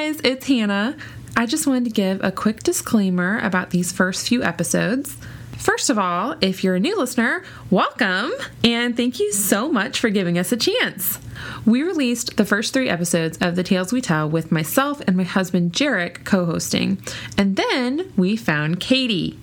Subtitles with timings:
[0.00, 0.96] guys, it's Hannah.
[1.36, 5.14] I just wanted to give a quick disclaimer about these first few episodes.
[5.58, 8.32] First of all, if you're a new listener, welcome
[8.64, 11.18] and thank you so much for giving us a chance.
[11.66, 15.24] We released the first three episodes of The Tales We Tell with myself and my
[15.24, 16.96] husband Jarek co hosting,
[17.36, 19.38] and then we found Katie.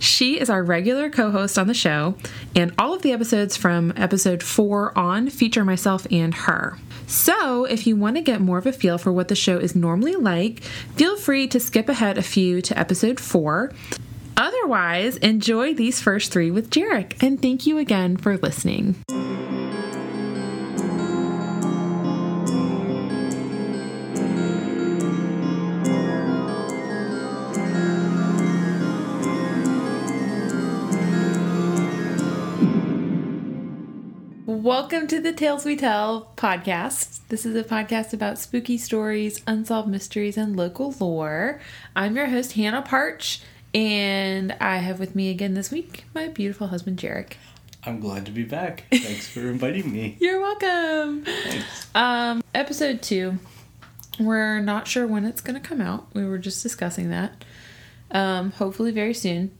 [0.00, 2.16] She is our regular co host on the show,
[2.56, 6.78] and all of the episodes from episode four on feature myself and her.
[7.10, 9.74] So, if you want to get more of a feel for what the show is
[9.74, 10.60] normally like,
[10.94, 13.72] feel free to skip ahead a few to episode four.
[14.36, 18.94] Otherwise, enjoy these first three with Jarek, and thank you again for listening.
[34.62, 37.20] Welcome to the Tales We Tell podcast.
[37.28, 41.62] This is a podcast about spooky stories, unsolved mysteries, and local lore.
[41.96, 43.40] I'm your host, Hannah Parch,
[43.72, 47.36] and I have with me again this week my beautiful husband, Jarek.
[47.84, 48.84] I'm glad to be back.
[48.92, 50.18] Thanks for inviting me.
[50.20, 51.24] You're welcome.
[51.24, 51.86] Thanks.
[51.94, 53.38] Um, episode two.
[54.18, 56.08] We're not sure when it's going to come out.
[56.12, 57.46] We were just discussing that.
[58.10, 59.52] Um, hopefully very soon.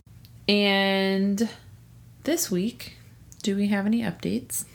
[0.47, 1.49] And
[2.25, 2.99] this week,
[3.43, 4.67] do we have any updates?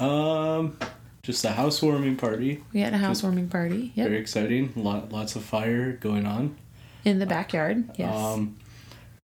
[0.00, 0.76] Um,
[1.22, 2.62] just a housewarming party.
[2.72, 3.92] We had a housewarming party.
[3.94, 4.08] Yep.
[4.08, 4.72] Very exciting.
[4.76, 6.56] Lot, lots of fire going on.
[7.04, 7.88] In the backyard.
[7.96, 8.14] Yes.
[8.16, 8.56] Um,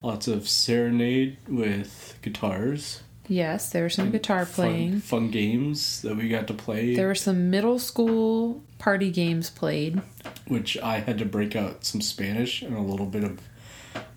[0.02, 3.02] lots of serenade with guitars.
[3.28, 5.00] yes, there was some guitar Fun- playing.
[5.02, 10.02] Fun, games that we got to play, There were some middle school party games played.
[10.48, 13.40] which I had to break out some Spanish and a little bit of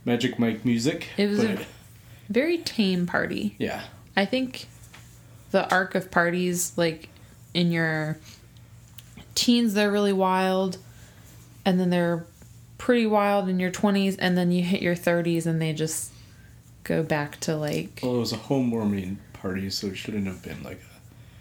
[0.04, 1.08] Magic Mike music.
[1.16, 1.58] It was a-
[2.28, 3.56] Very tame party.
[3.58, 3.82] yeah,
[4.16, 4.66] I think
[5.50, 7.08] the arc of parties, like
[7.54, 8.18] in your
[9.34, 10.78] teens, they're really wild,
[11.64, 12.24] and then they're
[12.78, 16.12] pretty wild in your 20s, and then you hit your 30s and they just
[16.84, 20.62] go back to like, well, it was a homewarming party, so it shouldn't have been
[20.62, 21.00] like a.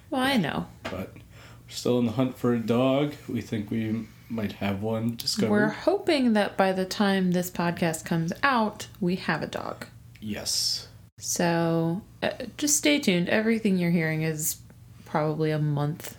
[0.09, 0.67] well, I know.
[0.83, 3.13] But we're still in the hunt for a dog.
[3.27, 5.49] We think we might have one discovered.
[5.49, 9.85] We're hoping that by the time this podcast comes out, we have a dog.
[10.19, 10.88] Yes.
[11.19, 13.29] So uh, just stay tuned.
[13.29, 14.57] Everything you're hearing is
[15.05, 16.15] probably a month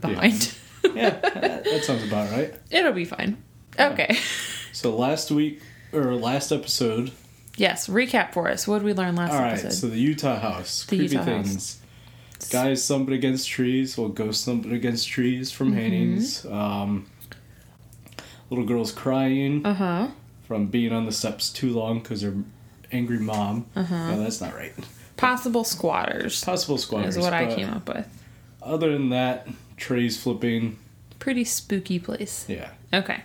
[0.00, 0.54] behind.
[0.84, 1.34] Yeah, that
[1.64, 2.54] that sounds about right.
[2.70, 3.42] It'll be fine.
[3.78, 4.16] Okay.
[4.74, 5.60] So last week
[5.92, 7.12] or last episode.
[7.56, 8.66] Yes, recap for us.
[8.66, 9.52] What did we learn last All right.
[9.52, 9.72] episode?
[9.72, 10.84] So the Utah house.
[10.84, 11.46] The creepy Utah house.
[11.46, 11.80] things.
[12.50, 13.96] Guys thumping against trees.
[13.96, 15.78] Well, ghosts thumping against trees from Mm-hmm.
[15.78, 16.44] hangings.
[16.46, 17.06] Um,
[18.50, 20.08] little girls crying uh huh.
[20.48, 22.34] from being on the steps too long because their
[22.94, 23.66] angry mom.
[23.76, 24.12] Uh-huh.
[24.12, 24.72] No, that's not right.
[25.16, 27.16] Possible squatters Possible squatters.
[27.16, 28.08] is what I came up with.
[28.62, 29.46] Other than that,
[29.76, 30.78] trees flipping.
[31.18, 32.46] Pretty spooky place.
[32.48, 32.70] Yeah.
[32.92, 33.22] Okay.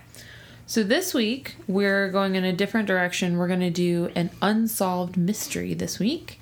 [0.66, 3.38] So this week we're going in a different direction.
[3.38, 6.40] We're going to do an unsolved mystery this week.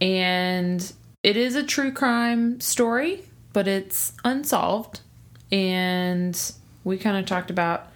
[0.00, 0.92] And
[1.22, 5.00] it is a true crime story, but it's unsolved.
[5.52, 6.40] And
[6.84, 7.88] we kind of talked about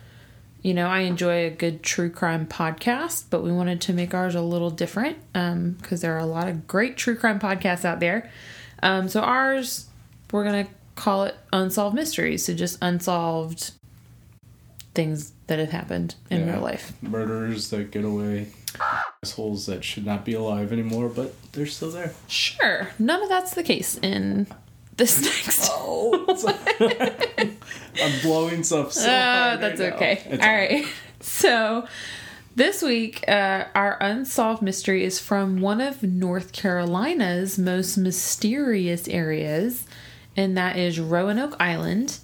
[0.64, 4.34] you know, I enjoy a good true crime podcast, but we wanted to make ours
[4.34, 8.30] a little different because there are a lot of great true crime podcasts out there.
[8.82, 9.86] Um, so ours,
[10.32, 10.66] we're gonna
[10.97, 13.72] call it unsolved mysteries, so just unsolved
[14.94, 16.54] things that have happened in Yeah.
[16.54, 16.92] real life.
[17.02, 18.48] Murderers that get away.
[19.22, 22.12] Assholes that should not be alive anymore, but they're still there.
[22.26, 24.46] Sure, none of that's the case in
[24.97, 25.69] this next.
[25.72, 26.25] Oh,
[28.03, 30.28] I'm blowing stuff so Ah, hard that's right okay.
[30.32, 30.87] All right.
[31.21, 31.87] So
[32.55, 39.87] this week, uh, our unsolved mystery is from one of North Carolina's most mysterious areas,
[40.37, 42.19] and that is Roanoke Island.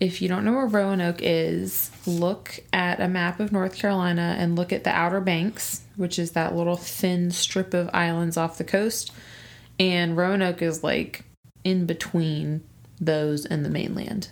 [0.00, 4.56] If you don't know where Roanoke is, look at a map of North Carolina and
[4.56, 8.64] look at the Outer Banks, which is that little thin strip of islands off the
[8.64, 9.12] coast.
[9.78, 11.24] And Roanoke is like
[11.64, 12.62] in between
[13.00, 14.28] those and the mainland.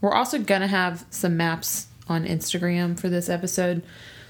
[0.00, 3.82] We're also going to have some maps on Instagram for this episode.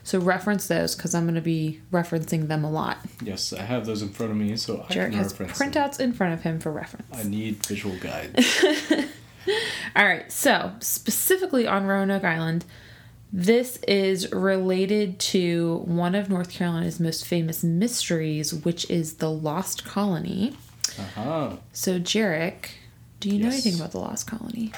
[0.04, 2.98] So reference those because I'm going to be referencing them a lot.
[3.22, 5.72] Yes, I have those in front of me, so I Jarek can has reference them.
[5.72, 7.06] printouts in front of him for reference.
[7.16, 8.62] I need visual guides.
[9.96, 12.66] All right, so specifically on Roanoke Island,
[13.32, 19.84] this is related to one of North Carolina's most famous mysteries, which is the Lost
[19.84, 20.56] Colony.
[20.98, 21.56] Uh-huh.
[21.72, 22.66] So, Jarek,
[23.20, 23.64] do you know Yes.
[23.64, 24.72] anything about the Lost Colony?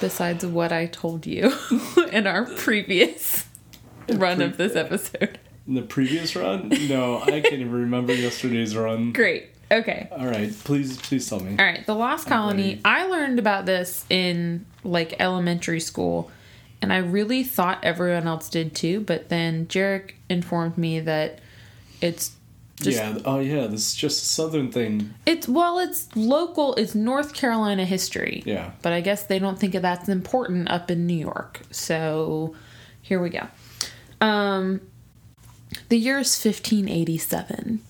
[0.00, 1.52] Besides what I told you
[2.12, 3.46] in our previous
[4.08, 5.38] run of this episode.
[5.66, 6.68] In the previous run?
[6.88, 9.12] No, I can't even remember yesterday's run.
[9.14, 9.48] Great.
[9.70, 10.08] Okay.
[10.12, 11.56] All right, please, please tell me.
[11.58, 11.84] All right.
[11.84, 12.80] The Lost Colony.
[12.84, 16.30] I learned about this in like elementary school,
[16.80, 19.00] and I really thought everyone else did too.
[19.00, 21.40] But then Jarek informed me that
[22.00, 22.30] it's
[22.80, 23.18] just yeah.
[23.24, 23.66] Oh, yeah.
[23.66, 25.14] This is just a southern thing.
[25.26, 26.74] it's well, it's local.
[26.76, 28.42] It's North Carolina history.
[28.46, 28.70] Yeah.
[28.82, 31.60] But I guess they don't think that's important up in New York.
[31.70, 32.54] So
[33.02, 33.46] here we go.
[34.20, 34.80] Um,
[35.88, 37.80] the year is 1587,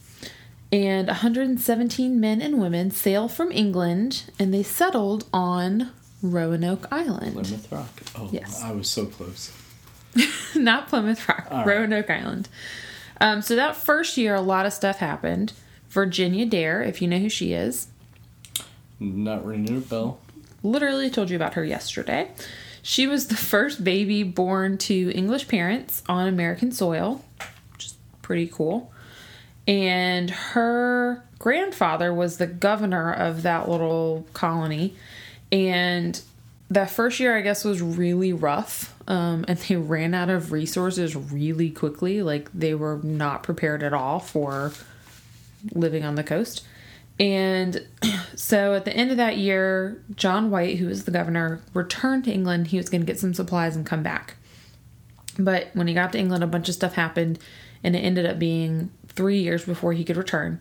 [0.73, 5.91] and 117 men and women sail from England and they settled on
[6.23, 7.32] Roanoke Island.
[7.34, 8.02] Plymouth Rock.
[8.17, 8.61] Oh, Yes.
[8.62, 9.52] I was so close.
[10.56, 11.67] Not Plymouth Rock, right.
[11.67, 12.49] Roanoke Island.
[13.20, 15.53] Um, so that first year, a lot of stuff happened.
[15.91, 17.88] Virginia Dare, if you know who she is,
[19.00, 20.20] Not ringing a bell.
[20.62, 22.31] literally told you about her yesterday.
[22.82, 27.25] She was the first baby born to English parents on American soil,
[27.73, 28.93] which is pretty cool.
[29.67, 34.94] And her grandfather was the governor of that little colony.
[35.53, 36.20] And
[36.70, 38.94] that first year, I guess, was really rough.
[39.08, 42.22] Um, and they ran out of resources really quickly.
[42.22, 44.72] Like, they were not prepared at all for
[45.72, 46.64] living on the coast.
[47.19, 47.87] And
[48.37, 52.32] so at the end of that year, John White, who was the governor, returned to
[52.32, 52.66] England.
[52.69, 54.37] He was going to get some supplies and come back.
[55.38, 57.38] But when he got to England, a bunch of stuff happened,
[57.82, 60.60] and it ended up being three years before he could return.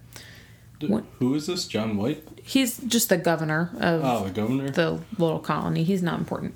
[0.79, 1.67] Who is this?
[1.67, 2.23] John White?
[2.43, 4.69] He's just the governor of Oh, the governor?
[4.69, 5.83] the little colony.
[5.83, 6.55] He's not important.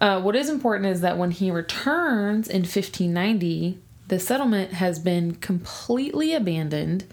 [0.00, 3.78] Uh, what is important is that when he returns in 1590,
[4.08, 7.04] the settlement has been completely abandoned.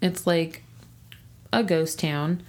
[0.00, 0.62] It's like
[1.52, 2.42] a ghost town.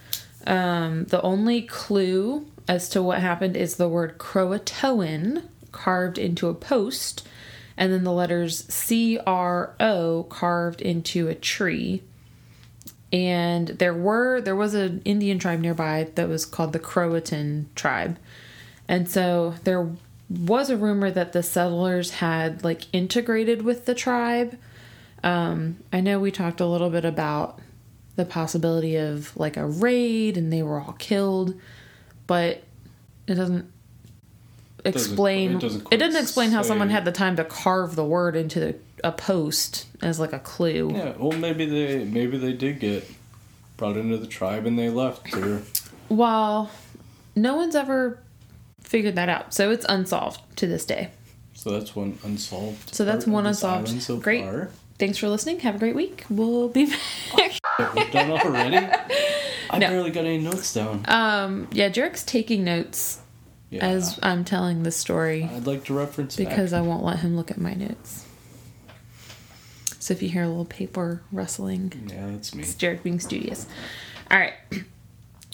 [0.47, 6.53] Um, the only clue as to what happened is the word Croatoan carved into a
[6.53, 7.27] post,
[7.77, 12.01] and then the letters C R O carved into a tree
[13.15, 18.17] and there were there was an Indian tribe nearby that was called the Croatan tribe,
[18.87, 19.89] and so there
[20.29, 24.57] was a rumor that the settlers had like integrated with the tribe.
[25.23, 27.59] Um, I know we talked a little bit about
[28.15, 31.59] the possibility of like a raid and they were all killed,
[32.27, 32.63] but
[33.27, 33.71] it doesn't
[34.83, 35.51] explain.
[35.51, 38.35] it It doesn't doesn't, quite explain how someone had the time to carve the word
[38.35, 40.91] into the, a post as like a clue.
[40.93, 43.09] Yeah, well, maybe they maybe they did get
[43.77, 45.35] brought into the tribe and they left.
[45.35, 45.61] Or
[46.07, 46.71] Well,
[47.35, 48.19] no one's ever
[48.85, 51.09] figured that out, so it's unsolved to this day.
[51.53, 52.93] so that's one unsolved.
[52.95, 54.01] So that's one unsolved.
[54.01, 54.43] So Great.
[54.43, 54.69] Far.
[54.97, 55.59] Thanks for listening.
[55.59, 56.23] Have a great week.
[56.29, 57.59] We'll be back.
[57.95, 58.77] We're done already.
[59.69, 59.87] I No.
[59.89, 61.03] barely got any notes down.
[61.09, 63.19] um, yeah, Jarek's taking notes
[63.69, 66.47] Yeah, as I'm telling the story I'd like to reference back.
[66.47, 68.25] because I won't let him look at my notes.
[69.99, 72.61] So if you hear a little paper rustling, Yeah, that's me.
[72.63, 73.65] It's Jarek being studious.
[74.31, 74.53] All right.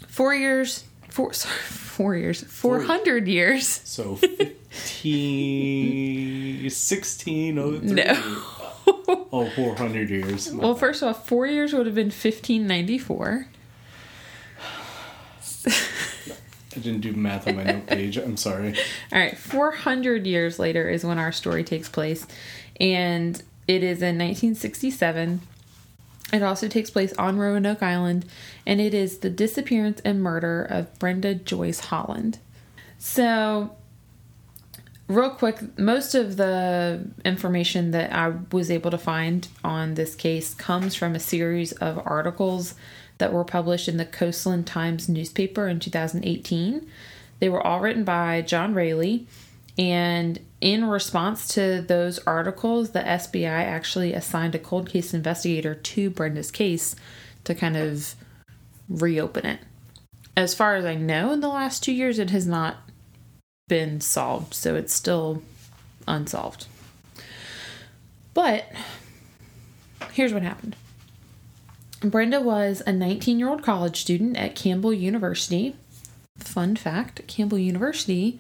[0.08, 3.82] Four years, four, sorry, four years, 400 years.
[3.84, 7.94] So 15, 1603.
[7.94, 8.44] No.
[9.34, 10.52] Oh, 400 years.
[10.52, 13.48] Well, first of all, four years would have been 1594.
[16.74, 18.18] I didn't do math on my note page.
[18.18, 18.76] I'm sorry.
[19.12, 22.26] All right, 400 years later is when our story takes place,
[22.80, 25.42] and it is in 1967.
[26.32, 28.26] It also takes place on Roanoke Island,
[28.66, 32.40] and it is the disappearance and murder of Brenda Joyce Holland.
[32.98, 33.76] So,
[35.08, 40.54] real quick, most of the information that I was able to find on this case
[40.54, 42.76] comes from a series of articles
[43.18, 46.90] that were published in the Coastland Times newspaper in 2018.
[47.40, 49.22] They were all written by John Rayleigh,
[49.78, 56.10] and in response to those articles, the SBI actually assigned a cold case investigator to
[56.12, 56.96] Brenda's case
[57.44, 58.14] to kind of
[58.88, 59.60] reopen it.
[60.38, 62.78] As far as I know, in the last two years, it has not
[63.68, 65.42] been solved, so it's still
[66.08, 66.68] unsolved.
[68.34, 68.72] But
[70.14, 70.76] here's what happened
[72.02, 75.76] Brenda was a 19 year old college student at Campbell University.
[76.38, 78.40] Fun fact Campbell University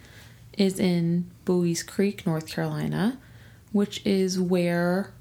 [0.58, 3.18] is in Buies Creek, North Carolina,
[3.72, 5.12] which is where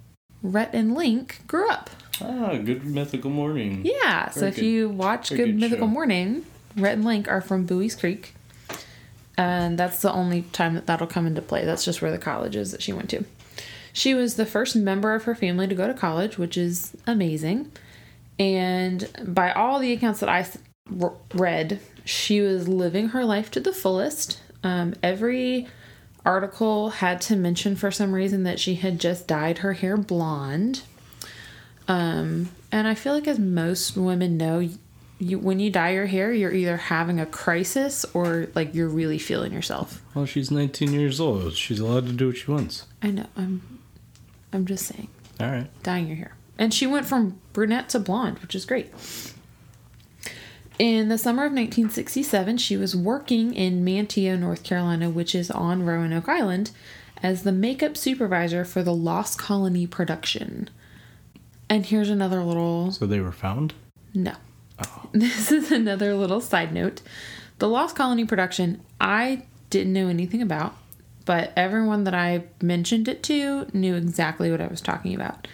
[0.42, 1.90] Rhett and Link grew up.
[2.20, 3.82] Ah, good mythical morning.
[3.84, 4.64] Yeah, so if good.
[4.64, 5.92] you watch Very Good good Mythical show.
[5.92, 6.44] Morning,
[6.76, 8.34] Rhett and Link are from Buies Creek.
[9.36, 11.64] And that's the only time that that'll come into play.
[11.64, 13.24] That's just where the college is that she went to.
[13.92, 17.72] She was the first member of her family to go to college, which is amazing.
[18.38, 20.46] And by all the accounts that I
[21.34, 24.40] read, she was living her life to the fullest.
[24.62, 25.66] Um, every
[26.24, 30.82] article had to mention for some reason that she had just dyed her hair blonde.
[31.88, 34.68] Um, and I feel like as most women know,
[35.18, 39.18] you when you dye your hair, you're either having a crisis or like you're really
[39.18, 40.02] feeling yourself.
[40.14, 41.54] Well, she's 19 years old.
[41.54, 42.86] She's allowed to do what she wants.
[43.02, 43.26] I know.
[43.36, 43.80] I'm
[44.52, 45.08] I'm just saying.
[45.38, 45.68] All right.
[45.82, 46.36] Dyeing your hair.
[46.58, 48.92] And she went from brunette to blonde, which is great.
[50.80, 55.84] In the summer of 1967, she was working in Manteo, North Carolina, which is on
[55.84, 56.70] Roanoke Island,
[57.22, 60.70] as the makeup supervisor for the Lost Colony production.
[61.68, 63.74] And here's another little So they were found?
[64.14, 64.32] no.
[65.12, 67.02] This is another little side note.
[67.58, 70.74] The Lost Colony production, I didn't know anything about,
[71.26, 75.46] but everyone that I mentioned it to knew exactly what I was talking about.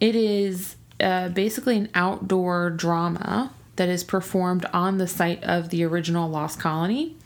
[0.00, 5.84] It is uh, basically an outdoor drama that is performed on the site of the
[5.84, 7.16] original Lost Colony.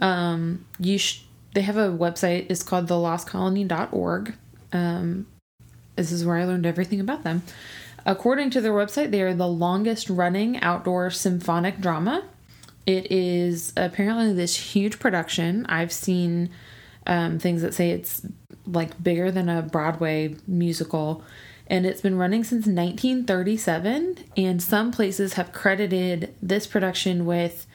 [0.00, 1.22] Um, you sh-
[1.54, 2.46] they have a website.
[2.50, 4.34] It's called thelostcolony.org.
[4.72, 5.26] Um,
[5.96, 7.42] this is where I learned everything about them.
[8.06, 12.24] According to their website, they are the longest running outdoor symphonic drama.
[12.86, 15.64] It is apparently this huge production.
[15.66, 16.50] I've seen
[17.06, 18.26] um, things that say it's
[18.66, 21.22] like bigger than a Broadway musical,
[21.66, 24.18] and it's been running since 1937.
[24.36, 27.66] And some places have credited this production with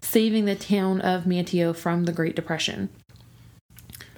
[0.00, 2.88] saving the town of Manteo from the Great Depression.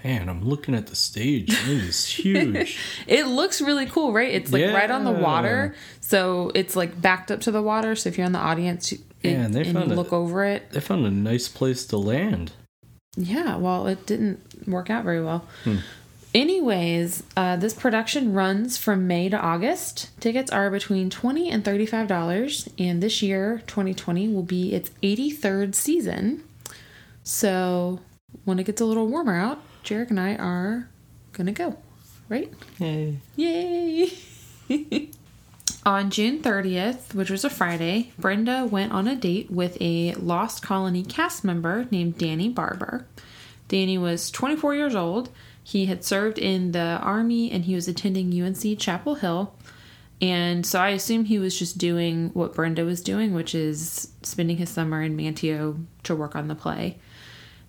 [0.03, 1.51] Man, I'm looking at the stage.
[1.51, 2.79] It is huge.
[3.07, 4.33] It looks really cool, right?
[4.33, 7.95] It's like right on the water, so it's like backed up to the water.
[7.95, 10.43] So if you're in the audience, you, it, Man, they and found a- look over
[10.45, 12.53] it, they found a nice place to land.
[13.15, 13.57] yeah.
[13.57, 15.45] Well, it didn't work out very well.
[15.65, 15.77] Hmm.
[16.33, 20.11] Anyways, uh, this production runs from May to August.
[20.21, 25.75] Tickets are between 20 and thirty-five dollars, and this year, 2020, will be its 83rd
[25.75, 26.45] season.
[27.25, 27.99] So
[28.45, 30.89] when it gets a little warmer out, Jarek and I are
[31.33, 31.77] gonna go,
[32.29, 32.53] right?
[32.79, 33.17] Yay.
[33.35, 34.13] Yay!
[35.85, 40.63] on June 30th, which was a Friday, Brenda went on a date with a Lost
[40.63, 43.07] Colony cast member named Danny Barber.
[43.69, 45.31] Danny was 24 years old.
[45.63, 49.55] He had served in the army and he was attending UNC Chapel Hill.
[50.21, 54.59] And so I assume he was just doing what Brenda was doing, which is spending
[54.59, 56.99] his summer in Manteo to work on the play.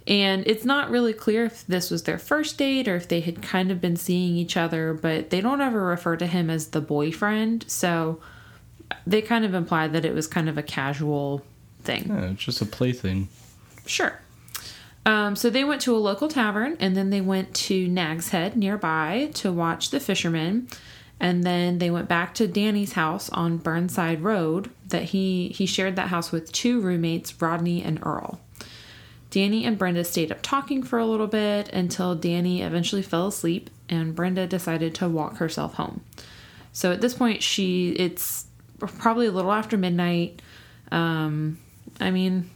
[0.08, 3.42] And it's not really clear if this was their first date or if they had
[3.42, 6.82] kind of been seeing each other, but they don't ever refer to him as the
[6.82, 7.66] boyfriend.
[7.70, 8.20] So
[9.06, 11.46] they kind of imply that it was kind of a casual
[11.84, 12.08] thing.
[12.10, 13.30] Yeah, it's just a plaything.
[13.86, 14.20] Sure.
[15.06, 18.56] Um, so they went to a local tavern and then they went to Nag's Head
[18.56, 20.68] nearby to watch the fishermen.
[21.20, 25.96] And then they went back to Danny's house on Burnside Road that he he shared
[25.96, 28.40] that house with two roommates, Rodney and Earl.
[29.30, 33.70] Danny and Brenda stayed up talking for a little bit until Danny eventually fell asleep
[33.88, 36.02] and Brenda decided to walk herself home.
[36.74, 38.46] So at this point she it's
[38.78, 40.42] probably a little after midnight.
[40.92, 41.60] Um
[42.00, 42.50] I mean,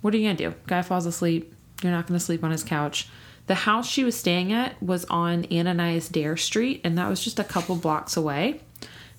[0.00, 0.54] what are you to do?
[0.66, 3.08] Guy falls asleep, you're not going to sleep on his couch.
[3.46, 7.38] The house she was staying at was on Ananias Dare Street and that was just
[7.38, 8.60] a couple blocks away.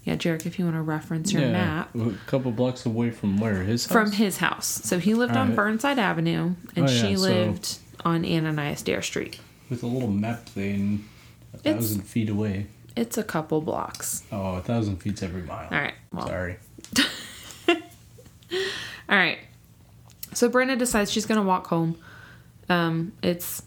[0.04, 1.52] Yeah, Jarek, if you want to reference your yeah.
[1.52, 3.64] map A couple blocks away from where?
[3.64, 3.92] His house?
[3.92, 4.66] from his house.
[4.68, 5.54] So he lived on.
[5.54, 9.40] Burnside Avenue, and Oh, yeah, she so- lived on Ananias Dare Street.
[9.70, 11.04] With a little map thing,
[11.54, 12.68] a It's- thousand feet away.
[12.96, 14.24] It's a couple blocks.
[14.32, 15.68] Oh, a thousand feet's every mile.
[15.72, 15.94] All right.
[16.14, 16.58] Well, Sorry.
[17.70, 17.76] all
[19.10, 19.38] right.
[20.34, 21.98] So Brenda decides she's going to walk home.
[22.70, 23.64] Um, it's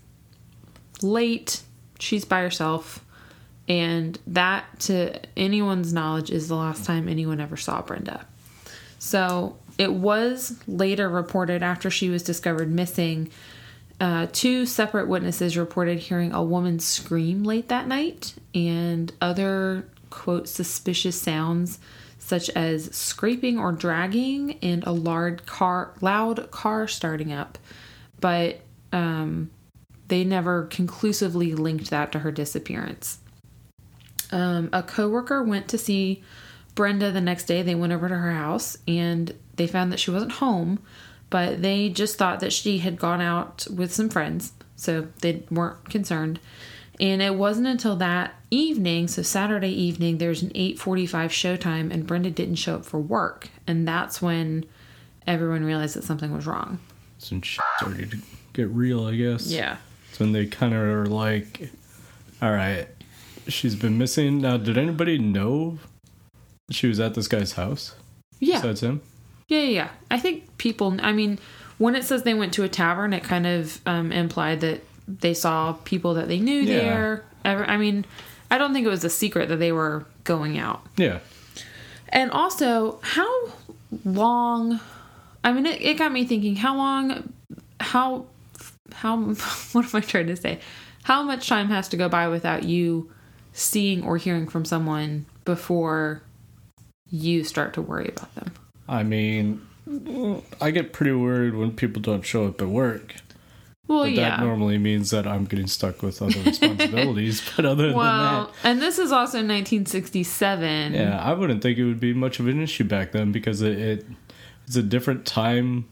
[1.02, 1.62] late.
[1.98, 3.04] She's by herself.
[3.68, 8.26] And that, to anyone's knowledge, is the last time anyone ever saw Brenda.
[8.98, 13.30] So it was later reported after she was discovered missing.
[14.00, 20.48] Uh, two separate witnesses reported hearing a woman scream late that night and other, quote,
[20.48, 21.78] suspicious sounds
[22.18, 27.58] such as scraping or dragging and a loud car, loud car starting up.
[28.20, 28.60] But
[28.92, 29.50] um,
[30.08, 33.18] they never conclusively linked that to her disappearance.
[34.32, 36.22] Um, a coworker went to see
[36.74, 37.62] Brenda the next day.
[37.62, 40.80] They went over to her house and they found that she wasn't home,
[41.30, 45.88] but they just thought that she had gone out with some friends, so they weren't
[45.88, 46.40] concerned.
[46.98, 52.30] And it wasn't until that evening, so Saturday evening, there's an 8:45 showtime, and Brenda
[52.30, 54.64] didn't show up for work, and that's when
[55.26, 56.78] everyone realized that something was wrong.
[57.18, 59.46] Some shit started get real, I guess.
[59.46, 59.76] Yeah.
[60.12, 61.70] So when they kind of are like,
[62.42, 62.86] all right,
[63.48, 64.40] she's been missing.
[64.40, 65.78] Now, did anybody know
[66.70, 67.94] she was at this guy's house?
[68.38, 68.56] Yeah.
[68.56, 69.02] Besides him?
[69.48, 69.88] Yeah, yeah, yeah.
[70.10, 70.96] I think people.
[71.02, 71.38] I mean,
[71.78, 75.34] when it says they went to a tavern, it kind of um, implied that they
[75.34, 76.78] saw people that they knew Yeah.
[76.78, 77.24] there.
[77.44, 78.04] Ever, I mean,
[78.50, 80.82] I don't think it was a secret that they were going out.
[80.96, 81.20] Yeah.
[82.10, 83.52] And also, how
[84.04, 84.80] long?
[85.42, 86.56] I mean, it, it got me thinking.
[86.56, 87.32] How long?
[87.80, 88.26] How?
[88.94, 89.16] How?
[89.72, 90.60] What am I trying to say?
[91.04, 93.10] How much time has to go by without you
[93.52, 96.22] seeing or hearing from someone before
[97.08, 98.52] you start to worry about them?
[98.88, 99.66] I mean,
[100.60, 103.14] I get pretty worried when people don't show up at work.
[103.86, 104.36] Well, But yeah.
[104.36, 107.42] that normally means that I'm getting stuck with other responsibilities.
[107.56, 110.92] but other well, than that, and this is also 1967.
[110.94, 113.78] yeah, I wouldn't think it would be much of an issue back then because it,
[113.78, 114.06] it
[114.66, 115.88] it's a different time.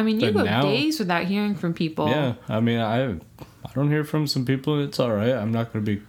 [0.00, 2.08] I mean, you go now- days without hearing from people.
[2.08, 4.82] Yeah, I mean, I I don't hear from some people.
[4.82, 5.30] It's all right.
[5.32, 6.02] I'm not going to be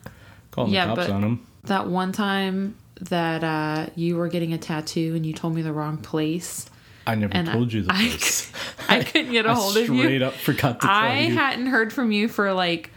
[0.51, 1.48] calling Yeah, the cops on them.
[1.65, 5.74] That one time that uh, you were getting a tattoo and you told me the
[5.74, 6.67] wrong place,
[7.05, 8.51] I never and I- told you the I- place.
[8.89, 10.01] I couldn't get a hold of you.
[10.01, 11.33] straight up forgot to tell I you.
[11.36, 12.91] hadn't heard from you for like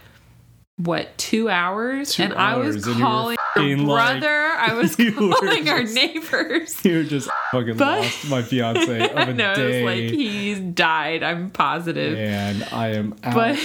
[0.77, 4.29] what two hours, Two and I was hours, you were calling fucking, like- brother.
[4.57, 6.85] I was were calling our just- neighbors.
[6.85, 9.83] you just fucking But- lost my fiance of a it day.
[9.83, 11.23] was like he's died.
[11.23, 12.17] I'm positive.
[12.17, 13.33] and I am out.
[13.33, 13.59] but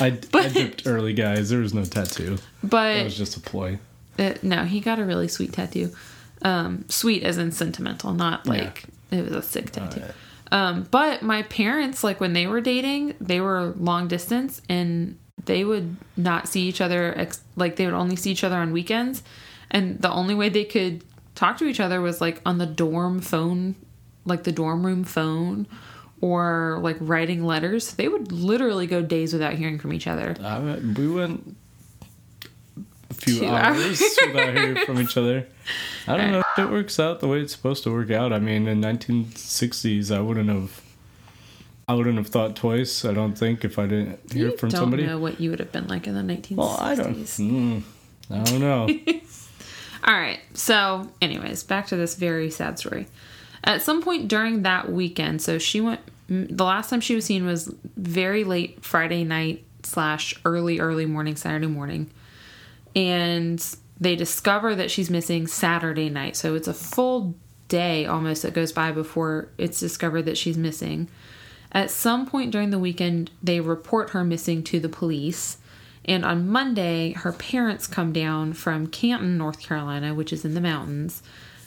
[0.00, 1.50] I, I dipped early, guys.
[1.50, 2.38] There was no tattoo.
[2.62, 3.78] But was just a ploy.
[4.18, 5.92] Uh, no, he got a really sweet tattoo.
[6.42, 8.52] Um, sweet as in sentimental, not Yeah.
[8.52, 10.00] like it was a sick tattoo.
[10.00, 10.14] Alright.
[10.52, 15.64] Um, but my parents, like when they were dating, they were long distance and they
[15.64, 17.14] would not see each other.
[17.16, 19.22] Ex- like they would only see each other on weekends,
[19.70, 21.04] and the only way they could
[21.34, 23.74] talk to each other was like on the dorm phone,
[24.24, 25.66] like the dorm room phone,
[26.20, 27.92] or like writing letters.
[27.94, 30.36] They would literally go days without hearing from each other.
[30.42, 31.56] I, we went
[33.10, 34.18] a few Two hours hours.
[34.26, 35.46] without hearing from each other.
[36.06, 38.32] I don't know if it works out the way it's supposed to work out.
[38.32, 40.82] I mean, in 1960s, I wouldn't have.
[41.90, 43.04] I wouldn't have thought twice.
[43.04, 45.04] I don't think if I didn't hear you from don't somebody.
[45.04, 46.56] know what you would have been like in the 1960s.
[46.56, 47.16] Well, I don't.
[47.16, 47.82] Mm,
[48.30, 48.88] I don't know.
[50.04, 50.38] All right.
[50.54, 53.08] So, anyways, back to this very sad story.
[53.64, 56.00] At some point during that weekend, so she went.
[56.28, 61.34] The last time she was seen was very late Friday night slash early early morning
[61.34, 62.08] Saturday morning,
[62.94, 63.60] and
[63.98, 66.36] they discover that she's missing Saturday night.
[66.36, 67.34] So it's a full
[67.66, 71.08] day almost that goes by before it's discovered that she's missing.
[71.72, 75.58] At some point during the weekend, they report her missing to the police.
[76.04, 80.60] And on Monday, her parents come down from Canton, North Carolina, which is in the
[80.60, 81.22] mountains,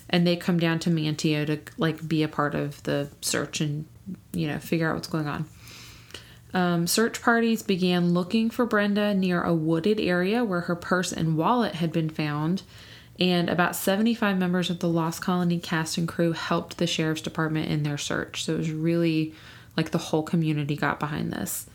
[0.09, 3.85] and they come down to Manteo to like be a part of the search and
[4.33, 5.45] you know figure out what's going on.
[6.53, 11.37] Um, search parties began looking for Brenda near a wooded area where her purse and
[11.37, 12.63] wallet had been found,
[13.19, 17.69] and about 75 members of the Lost Colony cast and crew helped the sheriff's department
[17.69, 18.43] in their search.
[18.43, 19.33] So it was really
[19.77, 21.67] like the whole community got behind this.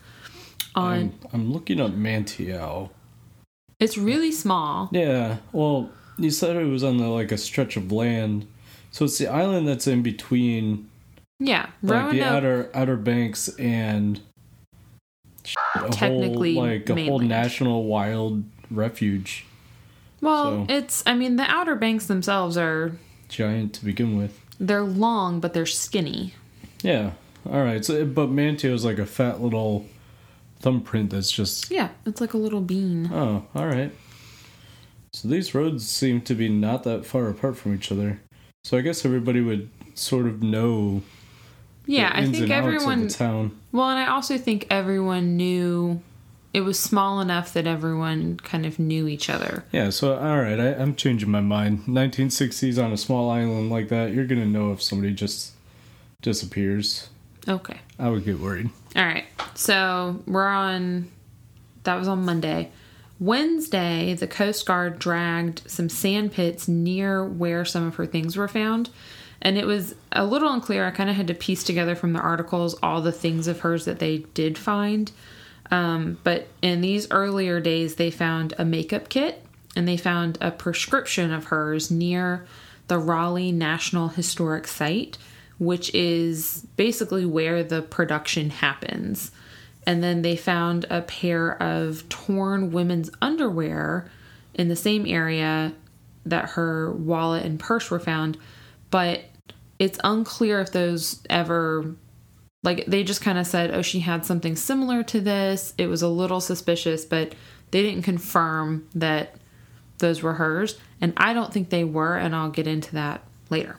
[0.75, 2.89] On I'm, I'm looking up Manteo.
[3.79, 4.89] it's really small.
[4.91, 5.37] Yeah.
[5.51, 8.45] Well, you said it was on the, like a stretch of land,
[8.91, 10.89] so it's the island that's in between
[11.39, 14.21] Yeah, like the outer outer banks and
[15.75, 19.45] a Technically whole, like a whole national wild refuge
[20.21, 22.93] well, so- it's I mean the Outer Banks themselves are
[23.27, 24.39] giant to begin with.
[24.59, 26.33] they're long but they're skinny.
[26.81, 27.11] Yeah.
[27.45, 27.83] All right.
[27.83, 29.85] So, but Manteo is like a fat little
[30.59, 31.71] thumbprint that's just.
[31.71, 33.09] Yeah, it's like a little bean.
[33.11, 33.91] Oh, all right.
[35.13, 38.19] So these roads seem to be not that far apart from each other.
[38.63, 41.01] So I guess everybody would sort of know.
[41.85, 43.59] Yeah, the I ins think and outs everyone Of the town.
[43.71, 46.01] Well, and I also think everyone knew
[46.53, 49.63] it was small enough that everyone kind of knew each other.
[49.71, 49.89] Yeah.
[49.89, 51.85] So all right, I, I'm changing my mind.
[51.85, 55.53] 1960s on a small island like that, you're gonna know if somebody just
[56.21, 57.09] disappears.
[57.47, 57.79] Okay.
[57.97, 58.69] I would get worried.
[58.95, 59.25] All right.
[59.55, 61.09] So we're on,
[61.83, 62.71] that was on Monday.
[63.19, 68.47] Wednesday, the Coast Guard dragged some sand pits near where some of her things were
[68.47, 68.89] found.
[69.41, 70.85] And it was a little unclear.
[70.85, 73.85] I kind of had to piece together from the articles all the things of hers
[73.85, 75.11] that they did find.
[75.71, 80.51] Um, but in these earlier days, they found a makeup kit and they found a
[80.51, 82.45] prescription of hers near
[82.87, 85.17] the Raleigh National Historic Site,
[85.59, 89.31] which is basically where the production happens.
[89.85, 94.09] And then they found a pair of torn women's underwear
[94.53, 95.73] in the same area
[96.25, 98.37] that her wallet and purse were found,
[98.89, 99.23] but
[99.79, 101.95] it's unclear if those ever
[102.61, 106.01] like they just kind of said oh she had something similar to this it was
[106.01, 107.33] a little suspicious but
[107.71, 109.35] they didn't confirm that
[109.99, 113.77] those were hers and i don't think they were and i'll get into that later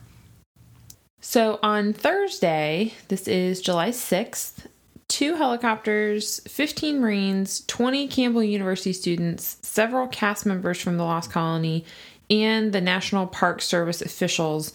[1.21, 4.67] so on thursday this is july 6th
[5.09, 11.85] two helicopters 15 marines 20 campbell university students several cast members from the lost colony
[12.31, 14.73] and the National Park Service officials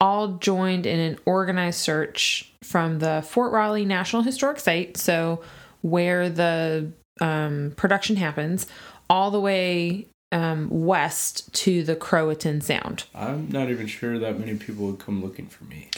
[0.00, 5.40] all joined in an organized search from the Fort Raleigh National Historic Site, so
[5.80, 8.66] where the um, production happens,
[9.08, 13.04] all the way um, west to the Croatan Sound.
[13.14, 15.90] I'm not even sure that many people would come looking for me.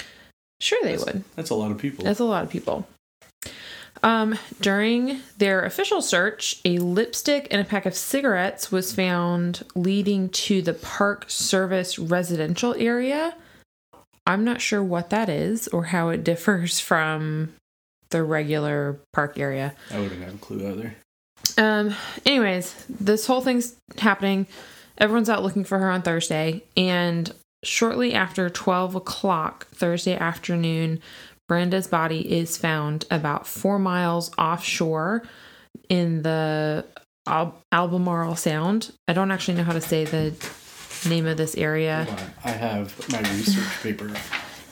[0.61, 1.25] Sure, they That's- would.
[1.37, 2.05] That's a lot of people.
[2.05, 2.87] That's a lot of people.
[4.03, 10.29] Um, during their official search, a lipstick and a pack of cigarettes was found leading
[10.31, 13.35] to the Park Service residential area.
[14.27, 17.55] I'm not sure what that is or how it differs from
[18.11, 19.75] the regular park area.
[19.91, 20.95] I wouldn't have a clue either.
[21.57, 24.47] Um, anyways, this whole thing's happening.
[24.99, 27.33] Everyone's out looking for her on Thursday, and
[27.65, 31.01] shortly after 12 o'clock Thursday afternoon,
[31.49, 35.23] Brenda's body is found about four miles offshore
[35.89, 36.85] in the
[37.27, 38.93] Al- Albemarle Sound.
[39.07, 40.35] I don't actually know how to say the
[41.09, 42.07] name of this area.
[42.45, 44.11] I have my research paper.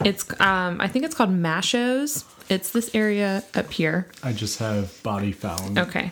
[0.03, 2.23] It's um I think it's called Mashoes.
[2.49, 4.07] It's this area up here.
[4.23, 5.79] I just have body found.
[5.79, 6.11] Okay.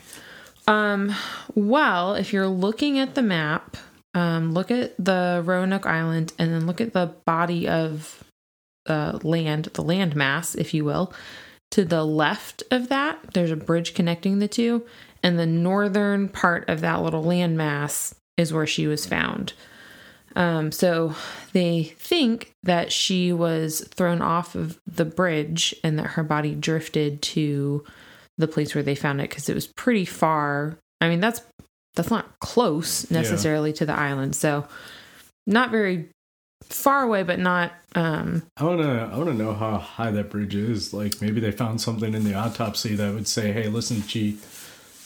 [0.68, 1.14] Um,
[1.54, 3.78] well, if you're looking at the map,
[4.14, 8.24] um, look at the Roanoke Island and then look at the body of
[8.88, 11.14] uh, land, the land mass, if you will.
[11.72, 14.86] To the left of that, there's a bridge connecting the two,
[15.22, 19.54] and the northern part of that little land mass is where she was found.
[20.36, 21.16] Um, so
[21.54, 27.22] they think that she was thrown off of the bridge and that her body drifted
[27.24, 27.84] to
[28.38, 30.78] the place where they found it because it was pretty far.
[31.02, 31.42] I mean, that's
[31.96, 34.68] that's not close necessarily to the island, so
[35.48, 36.10] not very
[36.64, 37.72] far away, but not.
[37.96, 40.94] Um, I wanna I wanna know how high that bridge is.
[40.94, 44.38] Like maybe they found something in the autopsy that would say, "Hey, listen, she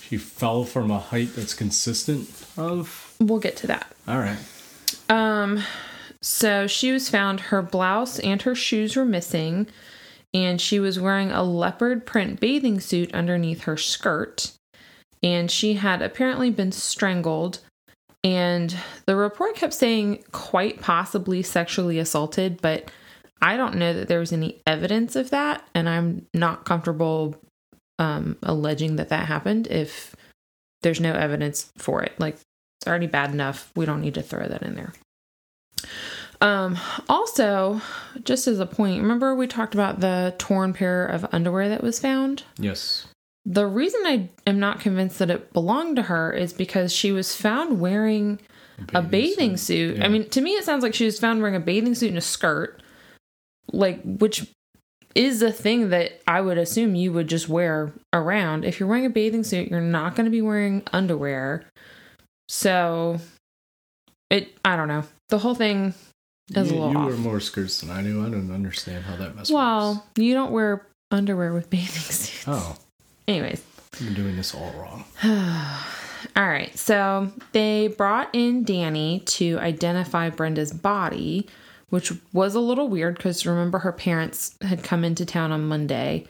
[0.01, 3.93] she fell from a height that's consistent of." we'll get to that.
[4.07, 4.39] All right.
[5.09, 5.61] Um,
[6.21, 7.39] so she was found.
[7.39, 9.67] Her blouse and her shoes were missing,
[10.33, 14.53] and she was wearing a leopard print bathing suit underneath her skirt.
[15.21, 17.59] And she had apparently been strangled.
[18.23, 22.91] And the report kept saying quite possibly sexually assaulted, but
[23.41, 25.67] I don't know that there was any evidence of that.
[25.73, 27.35] And I'm not comfortable
[27.97, 30.15] um, alleging that that happened if
[30.81, 32.13] there's no evidence for it.
[32.19, 33.71] Like, it's already bad enough.
[33.75, 34.93] We don't need to throw that in there.
[36.41, 36.77] Um,
[37.09, 37.81] also,
[38.23, 41.99] just as a point, remember we talked about the torn pair of underwear that was
[41.99, 42.43] found?
[42.57, 43.07] Yes.
[43.45, 47.35] The reason I am not convinced that it belonged to her is because she was
[47.35, 48.39] found wearing
[48.93, 49.97] a bathing suit.
[49.97, 50.05] Yeah.
[50.05, 52.17] I mean, to me, it sounds like she was found wearing a bathing suit and
[52.17, 52.81] a skirt,
[53.71, 54.47] like which
[55.15, 58.63] is a thing that I would assume you would just wear around.
[58.63, 61.65] If you're wearing a bathing suit, you're not going to be wearing underwear.
[62.47, 63.19] So,
[64.29, 65.03] it I don't know.
[65.29, 66.08] The whole thing a
[66.49, 68.25] you, you wear more skirts than I do.
[68.25, 70.07] I don't understand how that mess well, works.
[70.17, 72.43] you don't wear underwear with bathing suits.
[72.47, 72.75] Oh,
[73.27, 73.61] Anyways.
[73.93, 75.05] I've been doing this all wrong.
[76.35, 81.47] All right, so they brought in Danny to identify Brenda's body,
[81.89, 86.27] which was a little weird because remember her parents had come into town on Monday.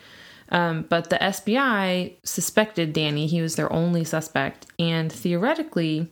[0.49, 3.27] Um, but the SBI suspected Danny.
[3.27, 4.67] He was their only suspect.
[4.77, 6.07] And theoretically,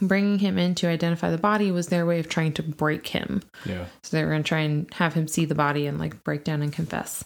[0.00, 3.42] bringing him in to identify the body was their way of trying to break him.
[3.66, 3.86] Yeah.
[4.02, 6.44] So they were going to try and have him see the body and like break
[6.44, 7.24] down and confess.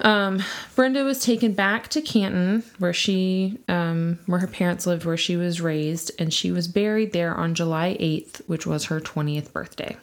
[0.00, 0.42] Um,
[0.74, 5.36] Brenda was taken back to Canton, where she, um, where her parents lived, where she
[5.36, 9.96] was raised, and she was buried there on July 8th, which was her 20th birthday.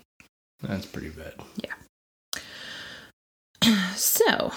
[0.62, 1.34] That's pretty bad.
[1.58, 1.74] Yeah.
[3.96, 4.52] So,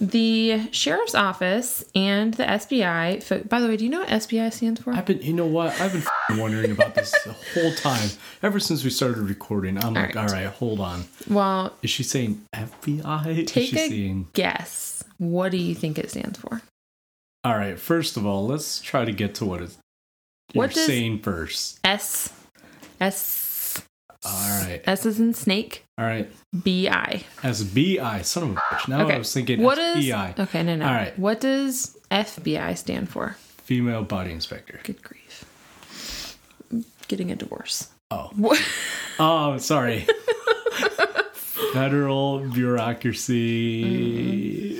[0.00, 3.48] the sheriff's office and the SBI.
[3.48, 4.92] By the way, do you know what SBI stands for?
[4.92, 5.78] I've been, you know what?
[5.80, 5.92] I've
[6.28, 8.08] been wondering about this the whole time.
[8.42, 10.16] Ever since we started recording, I'm like, right.
[10.16, 11.04] all right, hold on.
[11.28, 13.26] Well, Is she saying FBI?
[13.44, 14.28] Is take she a saying?
[14.32, 15.04] guess.
[15.18, 16.62] What do you think it stands for?
[17.44, 17.78] All right.
[17.78, 19.76] First of all, let's try to get to what it's
[20.54, 21.78] you're does- saying first.
[21.84, 22.32] S.
[23.00, 23.39] S.
[24.24, 24.82] All right.
[24.86, 25.84] S is in snake.
[25.96, 26.30] All right.
[26.62, 27.24] B I.
[27.42, 28.24] SBI.
[28.24, 28.88] Son of a bitch.
[28.88, 29.14] Now Okay.
[29.14, 30.38] I was thinking What is FBI.
[30.40, 30.62] okay?
[30.62, 30.86] No, no.
[30.86, 31.18] All right.
[31.18, 33.36] What does FBI stand for?
[33.64, 34.80] Female body inspector.
[34.82, 36.36] Good grief!
[37.08, 37.88] Getting a divorce.
[38.10, 38.30] Oh.
[38.36, 38.60] What?
[39.18, 40.06] Oh, sorry.
[41.72, 43.84] Federal bureaucracy.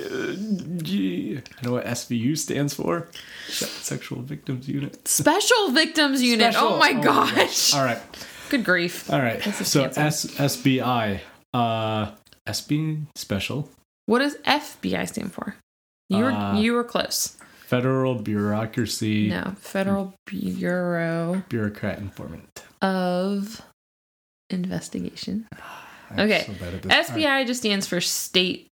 [0.03, 0.77] Mm-hmm.
[0.79, 1.37] Gee.
[1.37, 3.07] I know what SVU stands for.
[3.47, 5.07] Sexual Victims Unit.
[5.07, 6.47] Special Victims Unit.
[6.49, 7.73] Oh Special- Oh my oh gosh!
[7.73, 7.99] All right.
[8.51, 9.09] Good grief!
[9.09, 9.41] All right.
[9.41, 9.85] So.
[9.85, 11.21] S SBI.
[11.53, 12.11] Uh,
[12.47, 13.69] SB special.
[14.07, 15.55] What does FBI stand for?
[16.09, 17.37] You were Uh, you were close.
[17.67, 19.29] Federal bureaucracy.
[19.29, 21.43] No, Federal Bureau.
[21.47, 22.63] Bureaucrat informant.
[22.81, 23.61] of
[24.49, 25.47] Investigation.
[26.09, 26.43] I'm Okay.
[26.45, 26.91] so bad at this.
[27.09, 28.67] SBI just stands for State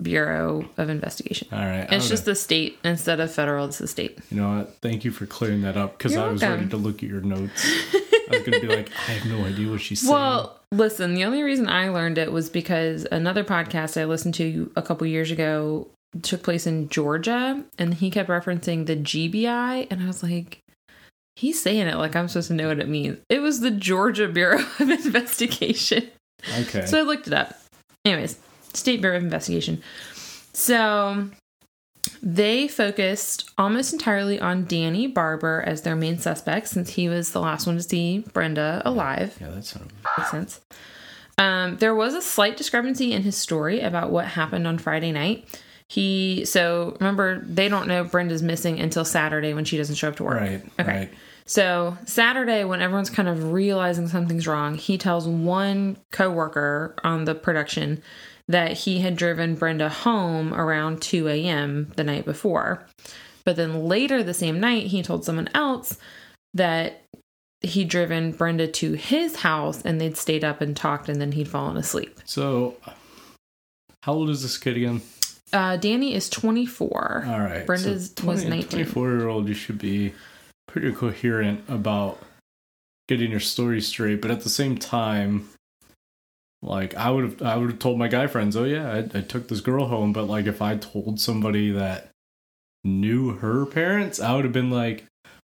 [0.00, 1.48] Bureau of Investigation.
[1.50, 1.80] All right.
[1.80, 1.92] Right.
[1.92, 3.66] It's just the state instead of federal.
[3.66, 4.18] It's the state.
[4.30, 4.76] You know what?
[4.82, 6.58] Thank you for clearing that up because I was welcome.
[6.60, 7.66] ready to look at your notes.
[8.30, 10.12] I was gonna be like, I have no idea what she's saying.
[10.12, 14.70] Well, listen, the only reason I learned it was because another podcast I listened to
[14.76, 15.88] a couple years ago
[16.22, 20.60] took place in Georgia and he kept referencing the GBI and I was like
[21.36, 23.18] he's saying it like I'm supposed to know what it means.
[23.28, 26.08] It was the Georgia Bureau of Investigation.
[26.60, 26.86] okay.
[26.86, 27.54] So I looked it up.
[28.04, 28.38] Anyways,
[28.72, 29.82] State Bureau of Investigation.
[30.52, 31.28] So
[32.24, 37.40] they focused almost entirely on Danny Barber as their main suspect since he was the
[37.40, 39.36] last one to see Brenda alive.
[39.38, 39.88] yeah, that's not.
[40.16, 40.60] Makes sense.
[41.36, 45.60] Um, there was a slight discrepancy in his story about what happened on Friday night.
[45.86, 50.16] He so remember they don't know Brenda's missing until Saturday when she doesn't show up
[50.16, 50.40] to work.
[50.40, 50.62] Right.
[50.80, 50.88] Okay.
[50.90, 51.12] Right.
[51.44, 57.34] So Saturday, when everyone's kind of realizing something's wrong, he tells one coworker on the
[57.34, 58.02] production
[58.48, 61.92] that he had driven Brenda home around 2 a.m.
[61.96, 62.86] the night before.
[63.44, 65.98] But then later the same night, he told someone else
[66.54, 67.02] that
[67.60, 71.48] he'd driven Brenda to his house and they'd stayed up and talked and then he'd
[71.48, 72.20] fallen asleep.
[72.24, 72.76] So,
[74.02, 75.02] how old is this kid again?
[75.52, 77.24] Uh, Danny is 24.
[77.26, 77.66] All right.
[77.66, 78.68] Brenda's was 19.
[78.70, 80.12] 24 year old, you should be
[80.66, 82.18] pretty coherent about
[83.08, 85.48] getting your story straight, but at the same time,
[86.64, 89.20] like I would have, I would have told my guy friends, oh yeah, I, I
[89.22, 92.10] took this girl home, but like if I told somebody that
[92.84, 95.04] knew her parents, I would have been like,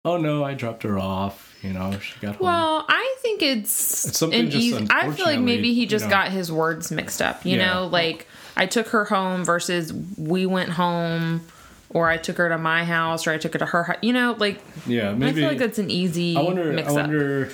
[0.05, 1.57] oh no, I dropped her off.
[1.63, 2.47] You know, she got home.
[2.47, 4.87] Well, I think it's, It's something just easy.
[4.91, 6.17] I feel like maybe he just you know.
[6.17, 7.45] got his words mixed up.
[7.47, 7.73] You Yeah.
[7.75, 11.41] know, like I took her home versus we went home,
[11.89, 13.97] or I took her to my house, or I took her to her house.
[14.03, 16.79] You know, like yeah, maybe I feel like that's an easy I wonder.
[16.79, 17.51] I up.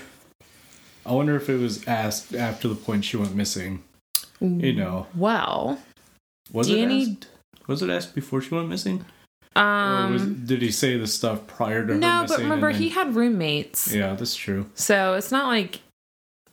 [1.07, 3.83] I wonder if it was asked after the point she went missing.
[4.41, 5.79] You know, Well,
[6.53, 7.29] was it asked?
[7.67, 9.05] Was it asked before she went missing?
[9.57, 12.81] or was, um, did he say the stuff prior to her no, but remember then-
[12.81, 14.71] he had roommates, Yeah, that's true.
[14.75, 15.81] so it's not like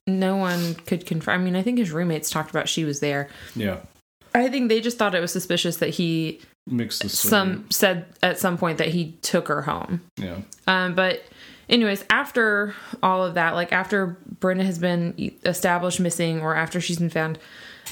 [0.07, 1.41] no one could confirm.
[1.41, 3.29] I mean, I think his roommates talked about she was there.
[3.55, 3.77] Yeah,
[4.33, 8.39] I think they just thought it was suspicious that he mixed the some said at
[8.39, 10.01] some point that he took her home.
[10.17, 10.39] Yeah.
[10.67, 11.23] Um, but
[11.69, 15.13] anyways, after all of that, like after Brenda has been
[15.45, 17.39] established missing or after she's been found,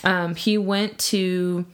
[0.04, 1.66] um, he went to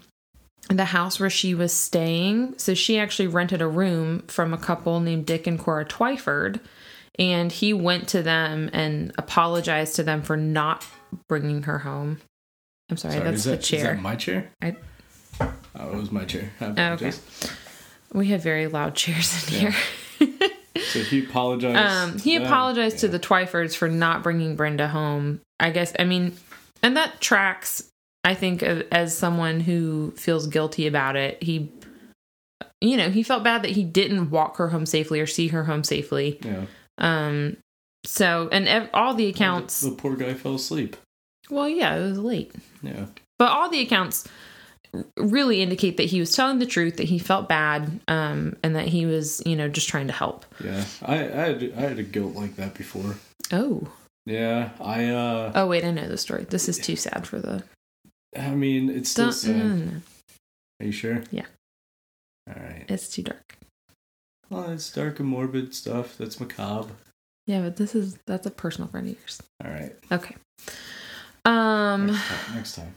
[0.69, 2.57] the house where she was staying.
[2.57, 6.59] So she actually rented a room from a couple named Dick and Cora Twyford.
[7.19, 10.85] And he went to them and apologized to them for not
[11.27, 12.21] bringing her home.
[12.89, 13.83] I'm sorry, Sorry, that's the that, is chair.
[13.95, 14.49] that my chair?
[14.61, 14.77] I-
[15.75, 16.51] Oh, it was my chair.
[16.61, 17.11] Oh, okay.
[18.13, 19.71] we have very loud chairs in Yeah.
[20.19, 20.49] here.
[20.77, 21.77] So he apologized.
[21.77, 25.41] Um, he apologized to the Twyfords for not bringing Brenda home.
[25.59, 26.35] I guess, I mean,
[26.81, 27.87] and that tracks,
[28.23, 31.41] I think, as someone who feels guilty about it.
[31.43, 31.71] He,
[32.79, 35.63] you know, he felt bad that he didn't walk her home safely or see her
[35.65, 36.39] home safely.
[36.43, 36.65] Yeah.
[36.97, 37.57] Um,
[38.05, 40.95] so, and ev- all the accounts, The, the poor guy fell asleep.
[41.49, 42.53] well, yeah, it was late.
[42.81, 43.05] Yeah.
[43.37, 44.27] But all the accounts
[45.17, 48.87] really indicate that he was telling the truth, that he felt bad, um, and that
[48.87, 50.45] he was, you know, just trying to help.
[50.63, 50.83] Yeah.
[51.03, 53.15] I, I had I had a guilt like that before.
[53.51, 53.87] Oh.
[54.25, 54.69] Yeah.
[54.79, 55.51] I uh.
[55.55, 56.43] Oh, wait, I know the story.
[56.43, 57.63] This is too sad for the.
[58.37, 59.55] I mean, it's still Don't, sad.
[59.55, 60.01] no, no, no.
[60.79, 61.23] Are you sure?
[61.31, 61.45] Yeah.
[62.47, 62.85] All right.
[62.87, 63.57] It's too dark.
[64.49, 66.17] Well, it's dark and morbid stuff.
[66.17, 66.93] That's macabre.
[67.47, 69.41] Yeah, but this is that's a personal friend of yours.
[69.63, 69.95] All right.
[70.11, 70.35] Okay.
[71.45, 72.55] Um Next time.
[72.55, 72.93] Next time.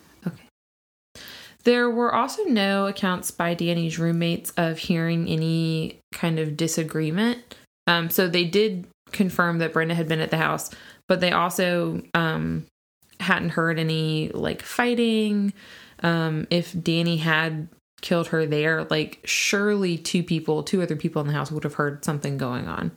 [1.65, 7.57] There were also no accounts by Danny's roommates of hearing any kind of disagreement.
[7.87, 10.71] Um so they did confirm that Brenda had been at the house,
[11.09, 12.67] but they also um
[13.21, 15.53] hadn't heard any like fighting.
[16.03, 17.69] Um if Danny had
[18.01, 21.75] killed her there, like surely two people, two other people in the house would have
[21.75, 22.93] heard something going on.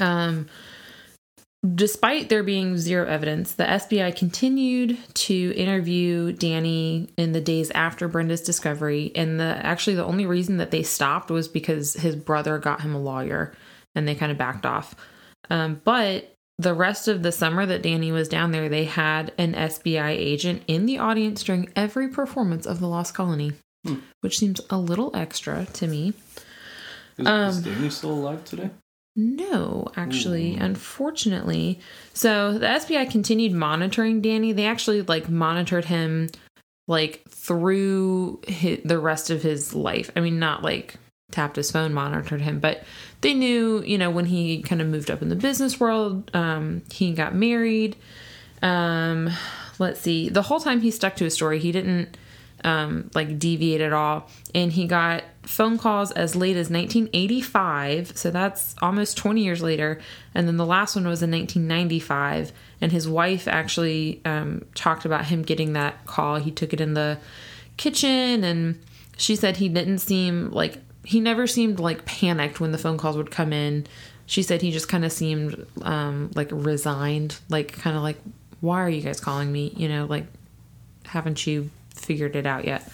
[0.00, 0.46] Um
[1.74, 8.06] Despite there being zero evidence, the SBI continued to interview Danny in the days after
[8.06, 9.10] Brenda's discovery.
[9.16, 12.94] And the actually the only reason that they stopped was because his brother got him
[12.94, 13.54] a lawyer
[13.96, 14.94] and they kind of backed off.
[15.50, 19.54] Um, but the rest of the summer that Danny was down there, they had an
[19.54, 23.52] SBI agent in the audience during every performance of The Lost Colony,
[23.84, 23.96] Hmm.
[24.20, 26.12] which seems a little extra to me.
[27.16, 28.70] Is, Um, is Danny still alive today?
[29.20, 30.60] No, actually, Ooh.
[30.60, 31.80] unfortunately.
[32.14, 34.52] So the SBI continued monitoring Danny.
[34.52, 36.28] They actually like monitored him
[36.86, 40.12] like through hi the rest of his life.
[40.14, 40.94] I mean, not like
[41.32, 42.60] tapped his phone, monitored him.
[42.60, 42.84] But
[43.20, 46.82] they knew, you know, when he kind of moved up in the business world, um,
[46.92, 47.96] he got married.
[48.62, 49.30] Um,
[49.80, 52.16] let's see, the whole time he stuck to his story, he didn't
[52.64, 54.28] um, like deviate at all.
[54.54, 58.16] And he got phone calls as late as 1985.
[58.16, 60.00] So that's almost 20 years later.
[60.34, 62.52] And then the last one was in 1995.
[62.80, 66.36] And his wife actually um, talked about him getting that call.
[66.36, 67.18] He took it in the
[67.76, 68.80] kitchen and
[69.16, 73.16] she said he didn't seem like he never seemed like panicked when the phone calls
[73.16, 73.86] would come in.
[74.26, 78.18] She said he just kind of seemed um, like resigned, like kind of like,
[78.60, 79.72] why are you guys calling me?
[79.76, 80.26] You know, like,
[81.06, 82.90] haven't you figured it out yet?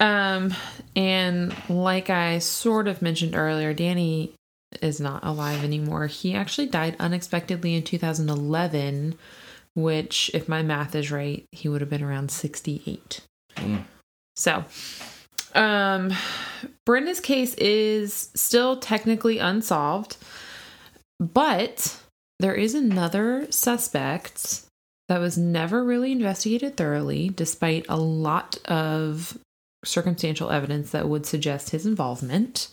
[0.00, 0.54] Um,
[0.94, 4.34] and like I sort of mentioned earlier, Danny
[4.80, 6.06] is not alive anymore.
[6.06, 9.16] He actually died unexpectedly in 2011,
[9.74, 13.20] which, if my math is right, he would have been around 68.
[13.56, 13.84] Mm.
[14.36, 14.64] So,
[15.54, 16.12] um,
[16.86, 20.16] Brenda's case is still technically unsolved,
[21.18, 22.00] but
[22.38, 24.67] there is another suspect
[25.08, 29.38] that was never really investigated thoroughly, despite a lot of
[29.84, 32.68] circumstantial evidence that would suggest his involvement.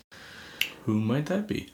[0.84, 1.72] Who might that be?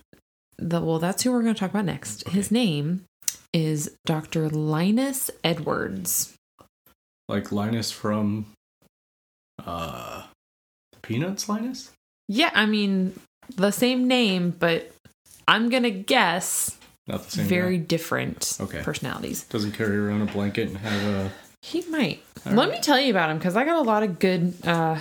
[0.57, 2.27] The, well, that's who we're going to talk about next.
[2.29, 3.05] His name
[3.53, 4.49] is Dr.
[4.49, 6.35] Linus Edwards.
[7.27, 8.47] Like Linus from
[9.65, 10.23] uh
[11.01, 11.91] Peanuts Linus?
[12.27, 13.19] Yeah, I mean,
[13.55, 14.91] the same name, but
[15.47, 16.77] I'm going to guess
[17.11, 17.85] Not the same very guy.
[17.85, 18.81] different Okay.
[18.81, 19.43] personalities.
[19.43, 22.23] Does he carry around a blanket and have a He might.
[22.45, 22.77] All Let right.
[22.77, 24.99] me tell you about him because I got a lot of good, uh,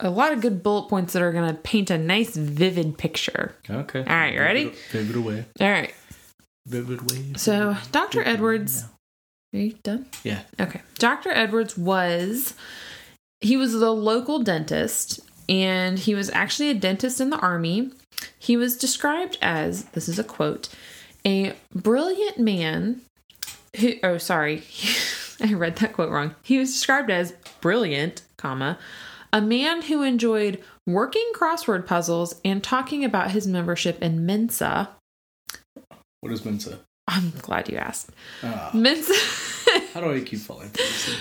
[0.00, 3.54] a lot of good bullet points that are going to paint a nice, vivid picture.
[3.68, 4.00] Okay.
[4.00, 4.72] All right, you ready?
[4.90, 5.44] Vivid away.
[5.60, 5.94] All right.
[6.66, 7.32] Vivid way.
[7.36, 8.22] So, Dr.
[8.22, 8.84] Edwards,
[9.52, 10.06] are you done?
[10.22, 10.42] Yeah.
[10.58, 10.80] Okay.
[10.98, 11.30] Dr.
[11.30, 12.54] Edwards was
[13.42, 17.90] he was the local dentist and he was actually a dentist in the army.
[18.38, 20.68] He was described as this is a quote,
[21.26, 23.00] a brilliant man
[23.78, 24.62] who oh sorry.
[25.40, 26.34] I read that quote wrong.
[26.42, 28.78] He was described as brilliant, comma,
[29.32, 34.90] a man who enjoyed working crossword puzzles and talking about his membership in Mensa.
[36.20, 36.78] What is Mensa?
[37.08, 38.10] I'm glad you asked.
[38.42, 39.12] Ah, Mensa
[39.92, 40.70] how do I keep falling?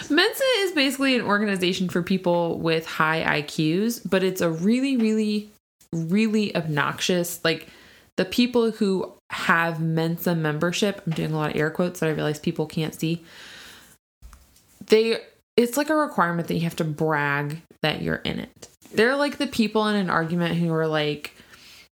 [0.09, 5.51] Mensa is basically an organization for people with high IQs, but it's a really, really,
[5.93, 7.43] really obnoxious.
[7.43, 7.67] Like
[8.17, 12.13] the people who have Mensa membership, I'm doing a lot of air quotes that I
[12.13, 13.23] realize people can't see.
[14.87, 15.17] They,
[15.57, 18.67] it's like a requirement that you have to brag that you're in it.
[18.93, 21.33] They're like the people in an argument who are like,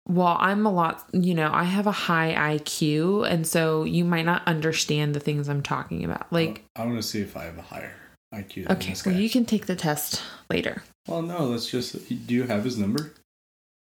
[0.08, 4.26] well, I'm a lot, you know, I have a high IQ, and so you might
[4.26, 6.32] not understand the things I'm talking about.
[6.32, 7.94] Like, I want to see if I have a higher
[8.34, 10.82] IQ than Okay, well, you can take the test later.
[11.08, 12.08] Well, no, let's just.
[12.08, 13.12] Do you have his number?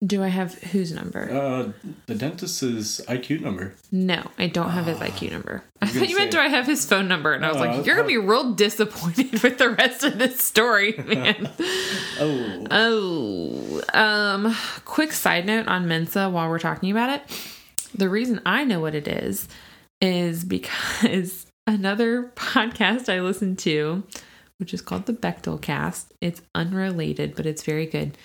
[0.07, 1.29] Do I have whose number?
[1.29, 1.73] Uh,
[2.07, 3.75] the dentist's IQ number.
[3.91, 5.07] no, I don't have his Ah.
[5.07, 5.65] IQ number.
[5.83, 7.33] I thought you meant, do I have his phone number?
[7.33, 10.39] And I was like, you're going to be real disappointed with the rest of this
[10.41, 11.51] story, man.
[12.21, 17.51] Oh, oh, um, quick side note on Mensa while we're talking about it.
[17.95, 19.49] The reason I know what it is
[20.01, 24.05] is because another podcast I listen to,
[24.59, 28.17] which is called the Bechdel Cast, it's unrelated, but it's very good.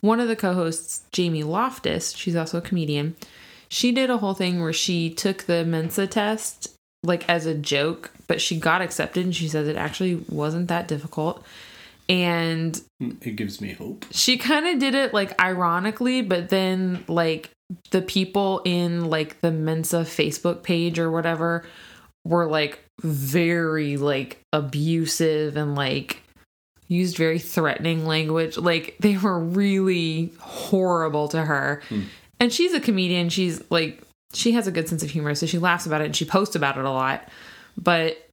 [0.00, 3.16] One of the co hosts, Jamie Loftus, she's also a comedian,
[3.68, 8.10] she did a whole thing where she took the Mensa test like as a joke,
[8.26, 11.44] but she got accepted and she says it actually wasn't that difficult.
[12.08, 12.80] And
[13.20, 14.04] it gives me hope.
[14.10, 17.50] she kind of did it like ironically, but then like
[17.92, 21.64] the people in like the Mensa Facebook page or whatever
[22.24, 26.22] were like very like abusive and like
[26.90, 28.58] used very threatening language.
[28.58, 31.80] Like they were really horrible to her.
[31.88, 32.02] Hmm.
[32.38, 33.30] And she's a comedian.
[33.30, 34.02] She's like
[34.34, 36.54] she has a good sense of humor, so she laughs about it and she posts
[36.56, 37.26] about it a lot.
[37.78, 38.28] But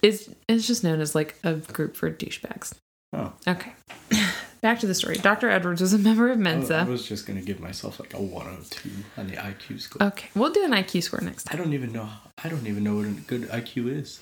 [0.00, 2.74] it's it's just known as like a group for douchebags.
[3.12, 3.72] Oh, Okay.
[4.60, 5.16] Back to the story.
[5.16, 5.48] Dr.
[5.48, 6.78] Edwards was a member of Mensa.
[6.78, 10.08] I was just gonna give myself like a 102 on the IQ score.
[10.08, 11.58] Okay, we'll do an IQ score next time.
[11.58, 12.08] I don't even know.
[12.42, 14.20] I don't even know what a good IQ is.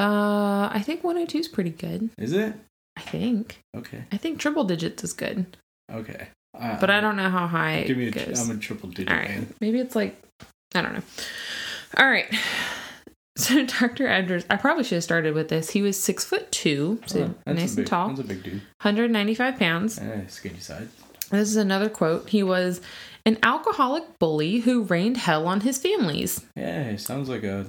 [0.00, 2.10] Uh, I think 102 is pretty good.
[2.18, 2.54] Is it?
[2.96, 3.60] I think.
[3.76, 4.04] Okay.
[4.12, 5.56] I think triple digits is good,
[5.92, 6.28] Okay.
[6.58, 8.08] Uh, but I don't know how high Give me.
[8.08, 8.48] A, goes.
[8.48, 9.54] I'm a triple digit All right, man.
[9.60, 10.20] maybe it's like
[10.74, 11.02] I don't know.
[11.98, 12.26] All right.
[13.36, 14.06] So Dr.
[14.06, 15.70] Edwards, I probably should have started with this.
[15.70, 18.54] He was six foot two, so Oh, nice big, and tall, That's a big dude.
[18.82, 19.98] 195 pounds.
[19.98, 20.88] Eh, skinny side.
[21.30, 22.28] This is another quote.
[22.28, 22.82] He was
[23.24, 26.44] an alcoholic bully who rained hell on his families.
[26.54, 27.66] Yeah, sounds like a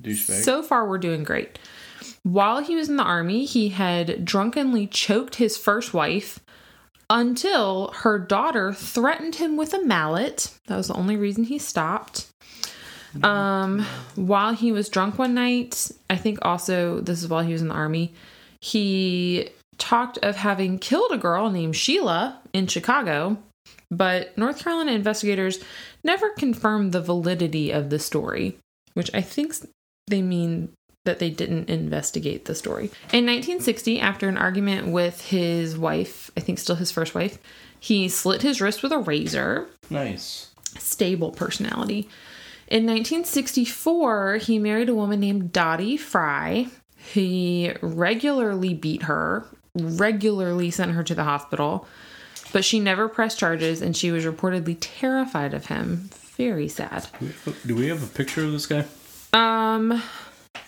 [0.00, 0.42] douchebag.
[0.42, 1.58] So far, we're doing great.
[2.22, 6.40] While he was in the army, he had drunkenly choked his first wife,
[7.10, 10.56] until her daughter threatened him with a mallet.
[10.68, 12.28] That was the only reason he stopped.
[13.24, 13.84] Um,
[14.14, 17.68] while he was drunk one night, I think also this is while he was in
[17.68, 18.14] the army,
[18.60, 23.36] he talked of having killed a girl named Sheila in Chicago,
[23.90, 25.58] but North Carolina investigators
[26.04, 28.56] never confirmed the validity of the story,
[28.94, 29.54] which I think
[30.10, 30.72] they mean
[31.04, 32.84] that they didn't investigate the story.
[33.12, 37.38] In 1960, after an argument with his wife, I think still his first wife,
[37.78, 39.66] he slit his wrist with a razor.
[39.88, 40.50] Nice.
[40.78, 42.08] Stable personality.
[42.68, 46.66] In 1964, he married a woman named Dottie Fry.
[46.96, 51.88] He regularly beat her, regularly sent her to the hospital,
[52.52, 56.10] but she never pressed charges and she was reportedly terrified of him.
[56.36, 57.08] Very sad.
[57.18, 58.84] Do we, have a, we have a picture of this guy?
[59.32, 60.02] Um,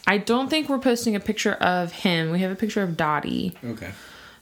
[0.07, 2.31] I don't think we're posting a picture of him.
[2.31, 3.55] We have a picture of Dottie.
[3.65, 3.91] Okay.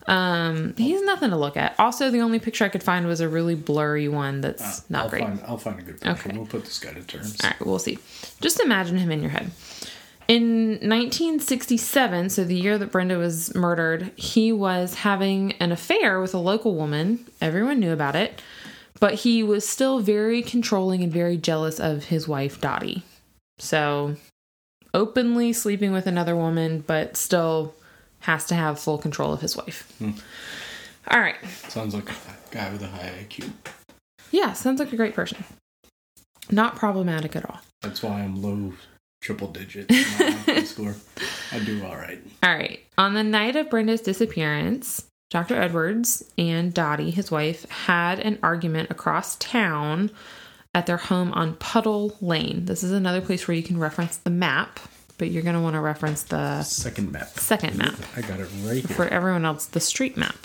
[0.06, 1.74] Um, he's nothing to look at.
[1.78, 5.10] Also, the only picture I could find was a really blurry one that's not I'll
[5.10, 5.22] great.
[5.22, 6.28] Find, I'll find a good picture.
[6.28, 6.36] Okay.
[6.36, 7.38] We'll put this guy to terms.
[7.44, 7.98] All right, we'll see.
[8.40, 9.50] Just imagine him in your head.
[10.26, 16.34] In 1967, so the year that Brenda was murdered, he was having an affair with
[16.34, 17.26] a local woman.
[17.40, 18.40] Everyone knew about it,
[19.00, 23.02] but he was still very controlling and very jealous of his wife, Dottie.
[23.60, 24.16] So,
[24.94, 27.74] openly sleeping with another woman, but still
[28.20, 29.92] has to have full control of his wife.
[29.98, 30.12] Hmm.
[31.08, 31.36] All right.
[31.68, 32.14] Sounds like a
[32.50, 33.50] guy with a high IQ.
[34.30, 35.44] Yeah, sounds like a great person.
[36.50, 37.60] Not problematic at all.
[37.82, 38.72] That's why I'm low
[39.22, 40.96] triple digits in my IQ score.
[41.52, 42.20] I do all right.
[42.42, 42.80] All right.
[42.98, 45.60] On the night of Brenda's disappearance, Dr.
[45.60, 50.10] Edwards and Dottie, his wife, had an argument across town
[50.74, 52.64] at their home on Puddle Lane.
[52.66, 54.78] This is another place where you can reference the map,
[55.18, 57.28] but you're going to want to reference the Second map.
[57.38, 57.94] second map.
[58.16, 58.96] I got it right here.
[58.96, 60.36] For everyone else, the street map.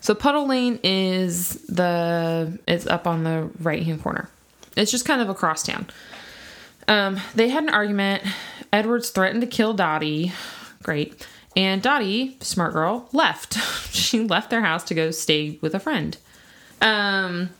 [0.00, 4.28] So Puddle Lane is the it's up on the right hand corner.
[4.76, 5.86] It's just kind of across town.
[6.88, 8.22] Um, they had an argument.
[8.72, 10.32] Edwards threatened to kill Dottie.
[10.82, 11.26] Great.
[11.56, 13.54] And Dottie, smart girl, left.
[13.94, 16.16] she left their house to go stay with a friend.
[16.82, 17.50] Um,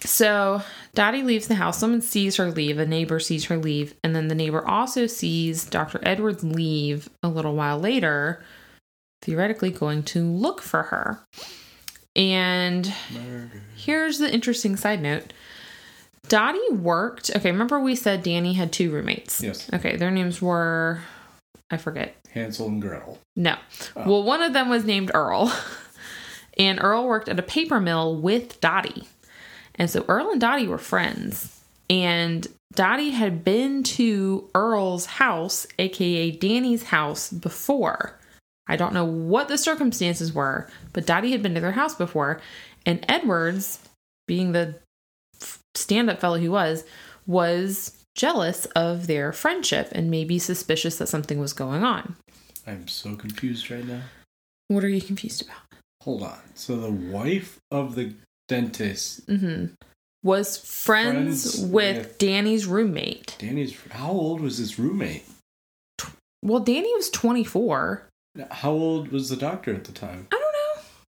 [0.00, 0.62] so
[0.94, 1.78] Dottie leaves the house.
[1.78, 2.78] Someone sees her leave.
[2.78, 3.94] A neighbor sees her leave.
[4.02, 6.00] And then the neighbor also sees Dr.
[6.02, 8.42] Edwards leave a little while later,
[9.22, 11.20] theoretically going to look for her.
[12.16, 12.86] And
[13.76, 15.32] here's the interesting side note
[16.28, 17.30] Dottie worked.
[17.34, 19.42] Okay, remember we said Danny had two roommates?
[19.42, 19.68] Yes.
[19.72, 21.00] Okay, their names were,
[21.70, 22.14] I forget.
[22.32, 23.18] Hansel and Gretel.
[23.36, 23.56] No.
[23.96, 24.08] Oh.
[24.08, 25.52] Well, one of them was named Earl.
[26.56, 29.08] And Earl worked at a paper mill with Dottie.
[29.76, 31.60] And so Earl and Dottie were friends.
[31.90, 38.18] And Dottie had been to Earl's house, aka Danny's house, before.
[38.66, 42.40] I don't know what the circumstances were, but Dottie had been to their house before.
[42.86, 43.78] And Edwards,
[44.26, 44.76] being the
[45.74, 46.84] stand up fellow he was,
[47.26, 52.16] was jealous of their friendship and maybe suspicious that something was going on.
[52.66, 54.02] I'm so confused right now.
[54.68, 55.58] What are you confused about?
[56.02, 56.38] Hold on.
[56.54, 58.14] So the wife of the
[58.48, 59.74] dentist, Mm-hmm.
[60.22, 63.36] Was friends, Friends with, with- Danny's roommate.
[63.38, 63.78] Danny's.
[63.90, 65.24] How old was his roommate?
[66.42, 68.08] Well, Danny was 24.
[68.50, 70.26] How old was the doctor at the time?
[70.32, 70.40] I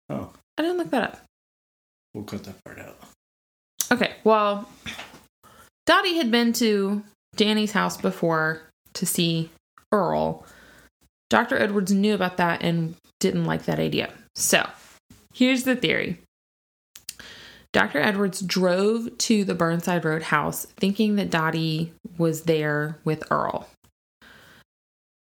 [0.09, 0.25] don't know.
[0.27, 1.23] Oh, I didn't look that up.
[2.13, 2.97] we'll cut that part out.
[3.91, 4.69] Okay, well,
[5.87, 7.03] Dottie had been to
[7.35, 8.61] Danny's house before
[8.93, 9.49] to see
[9.91, 10.45] Earl.
[11.29, 11.57] Dr.
[11.57, 14.11] Edwards knew about that and didn't like that idea.
[14.35, 14.67] So,
[15.33, 16.19] here's the theory
[17.71, 17.99] Dr.
[17.99, 23.69] Edwards drove to the Burnside Road house thinking that Dottie was there with Earl.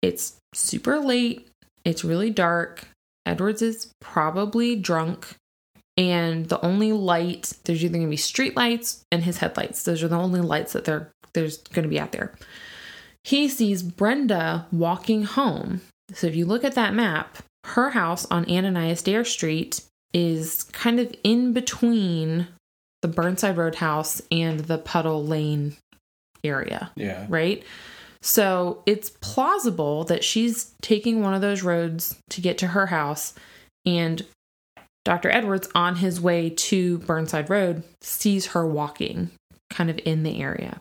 [0.01, 1.47] It's super late,
[1.85, 2.87] it's really dark.
[3.25, 5.35] Edwards is probably drunk
[5.97, 10.07] and the only light there's either to be street lights and his headlights those are
[10.07, 12.33] the only lights that there there's to be out there
[13.23, 15.81] he sees brenda walking home
[16.13, 19.81] so if you look at that map her house on ananias dare street
[20.13, 22.47] is kind of in between
[23.01, 25.75] the burnside Roadhouse and the puddle lane
[26.43, 27.25] area Yeah.
[27.29, 27.63] right?
[28.21, 33.33] So it's plausible that she's taking one of those roads to get to her house,
[33.85, 34.23] and
[35.03, 35.31] Dr.
[35.31, 39.31] Edwards, on his way to Burnside Road, sees her walking
[39.71, 40.79] kind of in the area.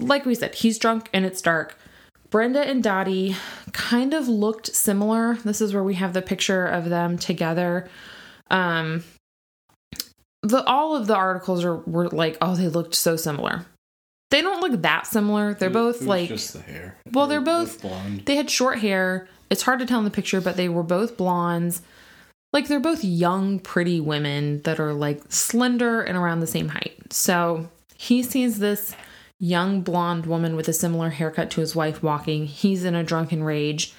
[0.00, 1.78] Like we said, he's drunk and it's dark.
[2.30, 3.36] Brenda and Dottie
[3.72, 5.34] kind of looked similar.
[5.44, 7.88] This is where we have the picture of them together.
[8.50, 9.02] Um,
[10.42, 13.66] the all of the articles are were like, oh, they looked so similar.
[14.30, 15.54] They don't look that similar.
[15.54, 16.96] They're It- both it like just the hair.
[17.12, 18.22] Well, they're both- blonde.
[18.26, 19.28] they had short hair.
[19.50, 21.82] It's hard to tell in the picture, but they were both blondes.
[22.52, 27.12] like they're both young, pretty women that are like slender and around the same height.
[27.12, 28.96] So he sees this
[29.40, 32.46] young blonde woman with a similar haircut to his wife walking.
[32.46, 33.92] He's in a drunken rage,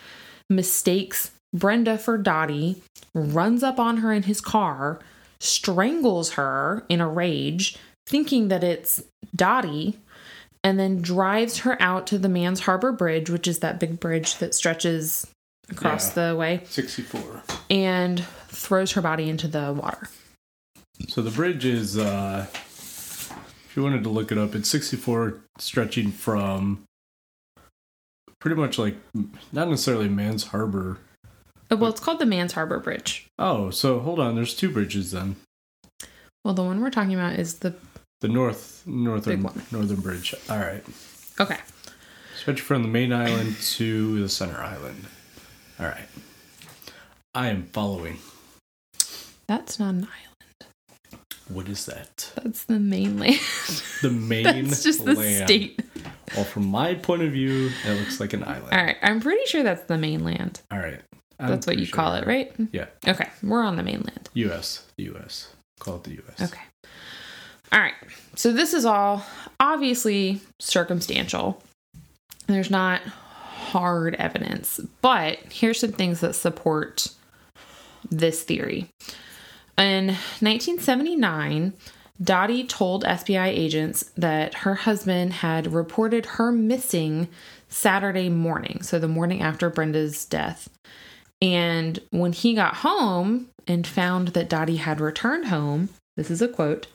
[0.49, 2.81] mistakes Brenda for Dottie,
[3.13, 4.99] runs up on her in his car,
[5.39, 7.77] strangles her in a rage,
[8.07, 9.03] thinking that it's
[9.35, 9.97] Dottie,
[10.63, 14.37] and then drives her out to the Manns Harbor Bridge, which is that big bridge
[14.37, 15.27] that stretches
[15.69, 16.29] across Yeah.
[16.29, 17.41] the way, 64.
[17.69, 20.07] and throws her body into the water.
[21.09, 22.45] So the bridge is, uh,
[23.72, 26.84] if you wanted to look it up, it's 64 stretching from
[28.39, 28.97] pretty much like,
[29.53, 30.97] not necessarily Manns Harbor.
[31.72, 33.28] Uh, Well, it's called the Manns Harbor Bridge.
[33.39, 34.36] Oh, so hold on.
[34.36, 35.38] There's two bridges then.
[36.43, 37.74] Well, the one we're talking about is the
[38.19, 40.36] The north, northern, northern bridge.
[40.49, 40.84] All right.
[41.39, 41.59] okay.
[42.36, 45.05] Stretch from the main island to the center island.
[45.80, 46.09] All right.
[47.34, 48.17] I am following.
[49.47, 50.30] That's not an island.
[51.53, 52.31] What is that?
[52.43, 53.39] That's the mainland.
[54.01, 55.47] The main That's just the land.
[55.47, 55.81] state.
[56.35, 58.69] Well, from my point of view, it looks like an island.
[58.71, 60.61] All right, I'm pretty sure that's the mainland.
[60.71, 61.01] All right.
[61.39, 62.53] I'm That's what you call it, right?
[62.71, 62.85] Yeah.
[63.07, 64.29] Okay, we're on the mainland.
[64.35, 64.85] U.S.
[64.97, 65.47] The U.S.
[65.79, 66.41] Call it the U.S.
[66.51, 66.61] Okay.
[67.71, 67.95] All right.
[68.35, 69.25] So this is all
[69.59, 71.61] obviously circumstantial.
[72.47, 77.07] There's not hard evidence, but here's some things that support
[78.09, 78.87] this theory.
[79.82, 80.07] In
[80.41, 81.73] 1979,
[82.21, 87.27] Dottie told FBI agents that her husband had reported her missing
[87.67, 90.69] Saturday morning, so the morning after Brenda's death.
[91.41, 96.47] And when he got home and found that Dottie had returned home, this is a
[96.47, 96.86] quote,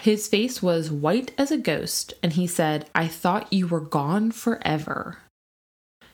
[0.00, 4.30] his face was white as a ghost, and he said, I thought you were gone
[4.30, 5.16] forever.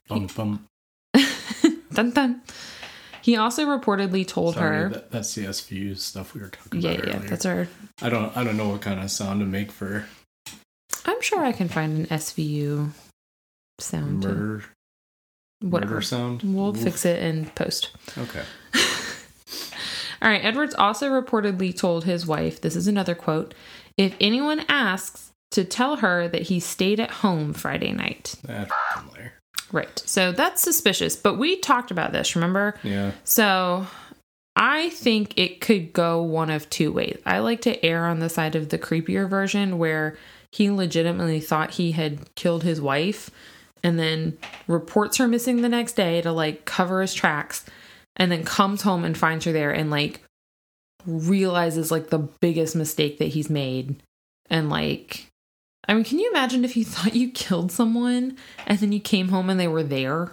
[0.08, 0.66] Bum, bum.
[1.92, 2.42] dun dun.
[3.26, 4.88] He also reportedly told Sorry, her.
[4.90, 7.28] that, that's the SVU stuff we were talking yeah, about yeah, earlier.
[7.28, 7.66] that's our.
[8.00, 8.36] I don't.
[8.36, 10.06] I don't know what kind of sound to make for
[11.04, 12.90] I'm sure I can find an SVU
[13.80, 14.22] sound.
[14.22, 14.64] to- murder.
[15.60, 15.94] Whatever.
[15.94, 16.42] Murder sound.
[16.44, 16.80] We'll Oof.
[16.80, 17.90] fix it in post.
[18.16, 18.44] Okay.
[20.22, 20.44] All right.
[20.44, 23.54] Edwards also reportedly told his wife, this is another quote,
[23.96, 28.36] if anyone asks, to tell her that he stayed at home Friday night.
[28.44, 29.15] That oh liar.
[29.76, 30.02] Right.
[30.06, 31.16] So that's suspicious.
[31.16, 32.76] But we talked about this, remember?
[32.82, 33.12] Yeah.
[33.24, 33.86] So
[34.56, 37.20] I think it could go one of two ways.
[37.26, 40.16] I like to err on the side of the creepier version where
[40.50, 43.30] he legitimately thought he had killed his wife
[43.82, 47.66] and then reports her missing the next day to like cover his tracks
[48.16, 50.22] and then comes home and finds her there and like
[51.04, 53.96] realizes like the biggest mistake that he's made
[54.48, 55.25] and like
[55.88, 59.28] I mean, can you imagine if you thought you killed someone and then you came
[59.28, 60.32] home and they were there?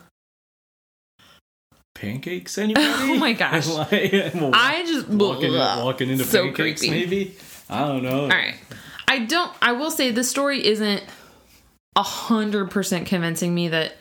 [1.95, 2.58] Pancakes?
[2.58, 2.86] Anybody?
[3.14, 3.68] Oh my gosh.
[3.70, 5.84] I just walking, Ugh.
[5.86, 6.89] walking into So pancakes, creepy.
[6.99, 7.36] maybe.
[7.70, 8.22] I don't know.
[8.24, 8.56] All right.
[9.08, 9.51] I don't.
[9.62, 11.04] I will say this story isn't
[11.95, 13.95] a hundred percent convincing me that.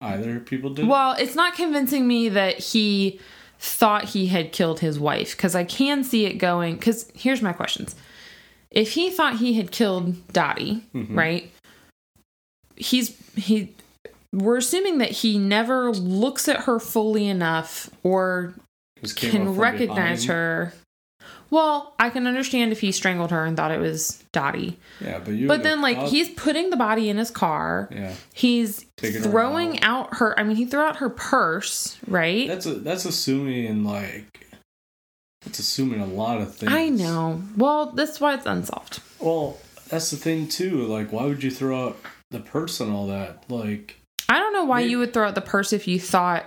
[0.00, 0.86] Either people did.
[0.86, 3.18] Well, it's not convincing me that he
[3.58, 6.76] thought he had killed his wife because I can see it going.
[6.76, 7.96] Because here's my questions:
[8.76, 11.16] If he thought he had killed Dottie, Mhm.
[11.16, 11.50] right?
[12.76, 13.72] He's he.
[14.32, 18.52] We're assuming that he never looks at her fully enough or
[19.02, 20.38] up can recognize behind.
[20.38, 20.72] her.
[21.48, 24.78] Well, I can understand if he strangled her and thought it was Dottie.
[25.00, 25.46] Yeah, but you.
[25.46, 27.88] But then, like, thought- he's putting the body in his car.
[27.92, 30.38] Yeah, He's Taking her throwing out her.
[30.38, 32.48] I mean, he threw out her purse, right?
[32.48, 34.45] that's a, that's assuming like
[35.46, 36.72] that's assuming a lot of things.
[36.72, 37.42] I know.
[37.56, 39.00] Well, that's why it's unsolved.
[39.20, 39.56] Well,
[39.88, 40.82] that's the thing too.
[40.84, 41.96] Like, why would you throw out
[42.30, 43.44] the purse and all that?
[43.48, 46.44] Like, I don't know why Maybe- you would throw out the purse if you thought.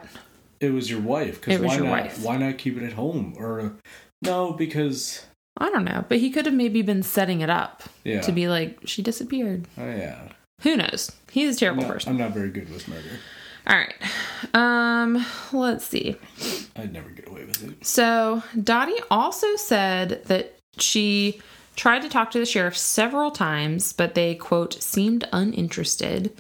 [0.60, 1.39] it was your wife.
[1.41, 1.91] Because It why your not?
[1.91, 2.22] wife.
[2.22, 3.34] Why not keep it at home?
[3.38, 3.74] Or
[4.22, 5.26] no, because
[5.58, 8.47] I don't know, but he could have maybe been setting it up yeah, to be
[8.50, 9.66] like, she disappeared.
[9.78, 10.20] oh, yeah.
[10.62, 11.14] Who knows?
[11.32, 12.12] He's a I'm terrible not, person.
[12.12, 13.20] I'm not very good with murder.
[13.68, 13.93] All right.
[14.53, 16.18] Um, let's see.
[16.76, 17.86] I'd never get away with it.
[17.86, 21.41] So Dottie also said that she
[21.76, 26.38] tried to talk to the sheriff several times, but they, quote, seemed uninterested.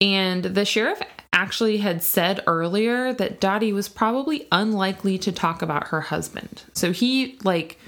[0.00, 1.00] And the sheriff
[1.32, 6.62] actually had said earlier that Dottie was probably unlikely to talk about her husband.
[6.74, 7.78] So he, like,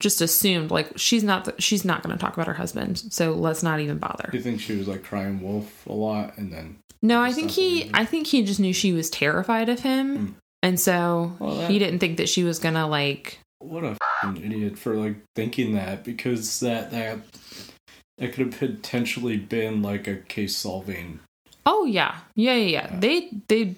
[0.00, 3.62] just assumed like she's not she's not going to talk about her husband so let's
[3.62, 6.76] not even bother Do you think she was like crying wolf a lot, and then
[7.06, 7.94] no i think he believing.
[7.94, 10.34] i think he just knew she was terrified of him Mm.
[10.62, 13.96] and so Well, that- he didn't think that she was gonna like what a
[14.42, 17.18] idiot for like thinking that because that that
[18.18, 21.20] that could have potentially been like a case solving.
[21.66, 22.88] Oh yeah, yeah, yeah, yeah.
[22.92, 23.00] Yeah.
[23.00, 23.74] They they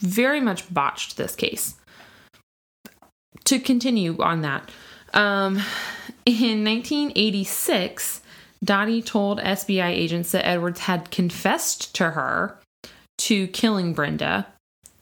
[0.00, 1.74] very much botched this case.
[3.44, 4.70] to continue on that,
[5.12, 5.62] um,
[6.26, 8.20] in 1986,
[8.64, 12.58] Dottie told SBI agents that Edwards had confessed to her
[13.18, 14.46] to killing Brenda.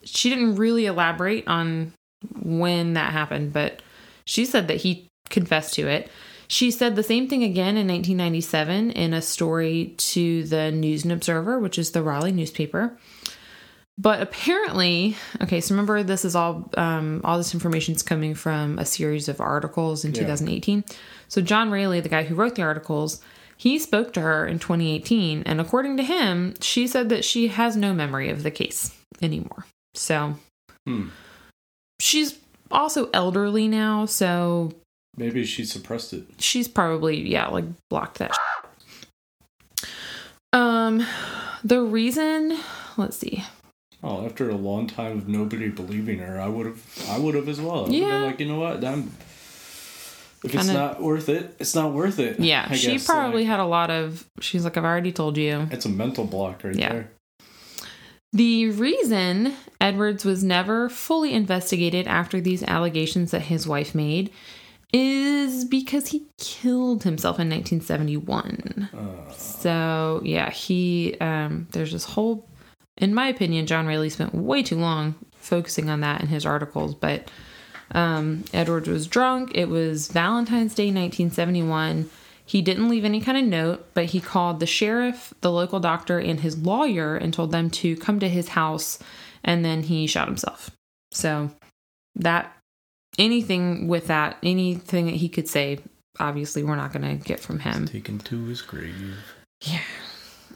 [0.04, 1.92] She didn't really elaborate on
[2.40, 3.80] when that happened, but
[4.24, 6.10] she said that he confessed to it.
[6.48, 11.12] She said the same thing again in 1997 in a story to the News and
[11.12, 12.98] Observer, which is the Raleigh newspaper.
[13.98, 18.78] But apparently, okay, so remember this is all um, all this information is coming from
[18.78, 20.22] a series of articles in Yeah.
[20.22, 20.84] 2018.
[21.28, 23.20] So John Railey, the guy who wrote the articles,
[23.62, 27.76] he spoke to her in 2018, and according to him, she said that she has
[27.76, 28.92] no memory of the case
[29.22, 29.66] anymore.
[29.94, 30.36] So
[30.86, 31.08] Hmm.
[32.00, 32.38] she's
[32.70, 34.72] also elderly now, so
[35.16, 36.24] Maybe she suppressed it.
[36.38, 39.90] she's probably yeah like blocked that shit.
[40.52, 41.06] um
[41.62, 42.58] the reason
[42.96, 43.44] let's see
[44.04, 47.48] Oh, after a long time of nobody believing her, I would have, I would have
[47.48, 47.86] as well.
[47.86, 48.22] I Yeah.
[48.24, 49.12] like, you know what, I'm,
[50.44, 52.40] if it's not worth it, it's not worth it.
[52.40, 55.36] yeah I she guess, probably like, had a lot of she's like i've already told
[55.36, 56.92] you it's a mental block right Yeah.
[56.92, 57.10] there.
[58.32, 64.30] the reason edwards was never fully investigated after these allegations that his wife made
[64.92, 72.46] is because he killed himself in 1971 Uh, So yeah, he um there's this whole
[72.98, 76.94] in my opinion, John Railey spent way too long focusing on that in his articles,
[76.94, 77.30] but
[77.92, 79.52] um Edward was drunk.
[79.54, 82.10] It was Valentine's Day 1971.
[82.44, 86.18] He didn't leave any kind of note, but he called the sheriff, the local doctor,
[86.18, 88.98] and his lawyer and told them to come to his house
[89.44, 90.70] and then he shot himself.
[91.12, 91.50] So
[92.16, 92.56] that
[93.18, 95.78] anything with that, anything that he could say,
[96.18, 97.86] obviously we're not going to get from him.
[97.86, 99.16] taken to his grave.
[99.62, 99.80] Yeah.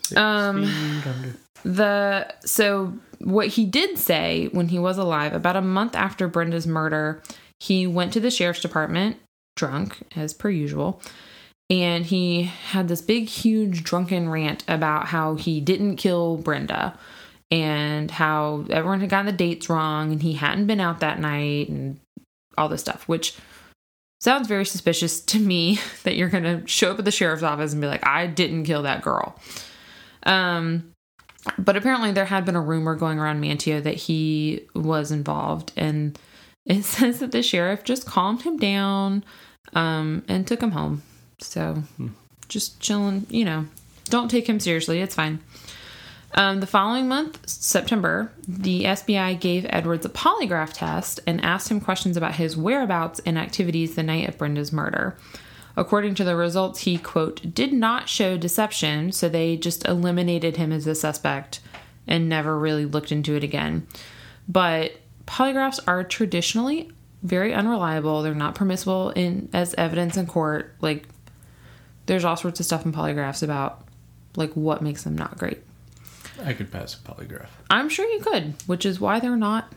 [0.03, 1.37] Six Um.
[1.64, 6.66] The so what he did say when he was alive, about a month after Brenda's
[6.66, 7.22] murder,
[7.61, 9.16] he went to the sheriff's department
[9.57, 11.00] drunk as per usual,
[11.70, 16.98] and he had this big, huge drunken rant about how he didn't kill Brenda
[17.50, 21.68] and how everyone had gotten the dates wrong and he hadn't been out that night
[21.68, 21.98] and
[22.59, 23.36] all this stuff, which
[24.20, 27.72] sounds very suspicious to me that you're going to show up at the sheriff's office
[27.72, 29.38] and be like, I didn't kill that girl.
[30.24, 30.92] Um,
[31.59, 36.18] but apparently there had been a rumor going around Manteo that he was involved, and
[36.64, 39.24] it says that the sheriff just calmed him down
[39.74, 41.03] um, and took him home.
[41.38, 41.82] So
[42.49, 43.66] just chilling, you know.
[44.09, 45.01] Don't take him seriously.
[45.01, 45.40] It's fine.
[46.34, 51.80] Um, the following month, September, the SBI gave Edwards a polygraph test and asked him
[51.80, 55.16] questions about his whereabouts and activities the night of Brenda's murder.
[55.77, 60.72] According to the results, he, quote, did not show deception, so they just eliminated him
[60.72, 61.61] as a suspect
[62.07, 63.87] and never really looked into it again.
[64.49, 64.93] But
[65.27, 66.91] polygraphs are traditionally
[67.22, 68.22] very unreliable.
[68.22, 70.74] They're not permissible in as evidence in court.
[70.81, 71.07] Like
[72.07, 73.87] there's all sorts of stuff in polygraphs about
[74.37, 75.59] like what makes them not great.
[76.45, 77.49] I could pass a polygraph.
[77.70, 79.72] I'm sure you could, which is why they're not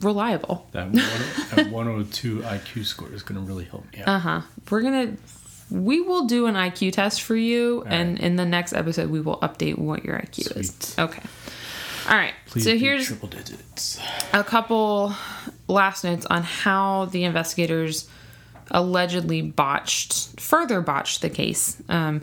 [0.00, 0.66] reliable.
[0.72, 4.08] That that 102 IQ score is going to really help me out.
[4.08, 4.40] Uh huh.
[4.70, 5.16] We're gonna,
[5.70, 9.38] we will do an IQ test for you, and in the next episode we will
[9.38, 10.94] update what your IQ is.
[10.98, 11.22] Okay.
[12.08, 12.34] All right.
[12.46, 14.00] Please so here's triple digits.
[14.32, 15.14] a couple
[15.68, 18.08] last notes on how the investigators
[18.70, 21.80] allegedly botched, further botched the case.
[21.88, 22.22] Um,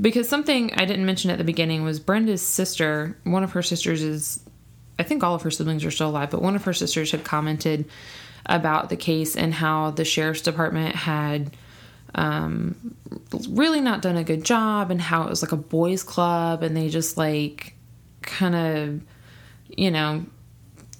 [0.00, 4.02] because something I didn't mention at the beginning was Brenda's sister, one of her sisters
[4.02, 4.40] is,
[5.00, 7.24] I think all of her siblings are still alive, but one of her sisters had
[7.24, 7.86] commented
[8.46, 11.56] about the case and how the sheriff's department had
[12.14, 12.94] um,
[13.48, 16.76] really not done a good job and how it was like a boys' club and
[16.76, 17.74] they just like
[18.22, 19.00] kind of,
[19.68, 20.24] you know,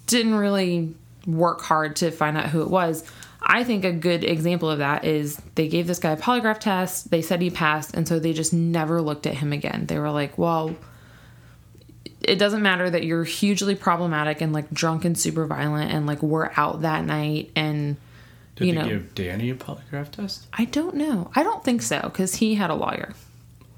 [0.06, 0.94] didn't really
[1.26, 3.04] work hard to find out who it was.
[3.42, 7.10] I think a good example of that is they gave this guy a polygraph test,
[7.10, 9.86] they said he passed, and so they just never looked at him again.
[9.86, 10.76] They were like, well,
[12.22, 16.22] it doesn't matter that you're hugely problematic and like drunk and super violent and like
[16.22, 17.96] we're out that night and
[18.56, 20.46] Did you they know give Danny a polygraph test?
[20.52, 21.30] I don't know.
[21.34, 23.14] I don't think so because he had a lawyer.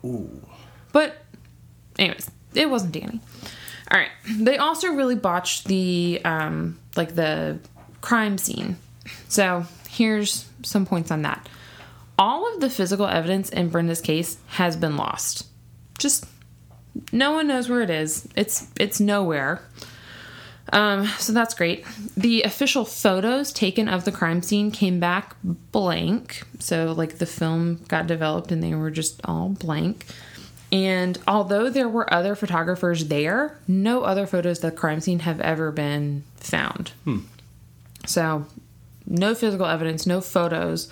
[0.05, 0.43] Ooh.
[0.93, 1.17] But,
[1.99, 3.21] anyways, it wasn't Danny.
[3.91, 4.11] All right.
[4.29, 7.59] They also really botched the um, like the
[8.01, 8.77] crime scene.
[9.29, 11.49] So here's some points on that.
[12.19, 15.47] All of the physical evidence in Brenda's case has been lost.
[15.99, 16.27] Just
[17.13, 18.29] no one knows where it is.
[18.37, 19.63] It's it's nowhere.
[20.73, 21.85] Um, so that's great.
[22.17, 26.45] The official photos taken of the crime scene came back blank.
[26.61, 30.07] So, like, the film got developed and they were just all blank.
[30.71, 35.41] And although there were other photographers there, no other photos of the crime scene have
[35.41, 36.93] ever been found.
[38.07, 38.47] So,
[39.07, 40.91] no physical evidence, no photos.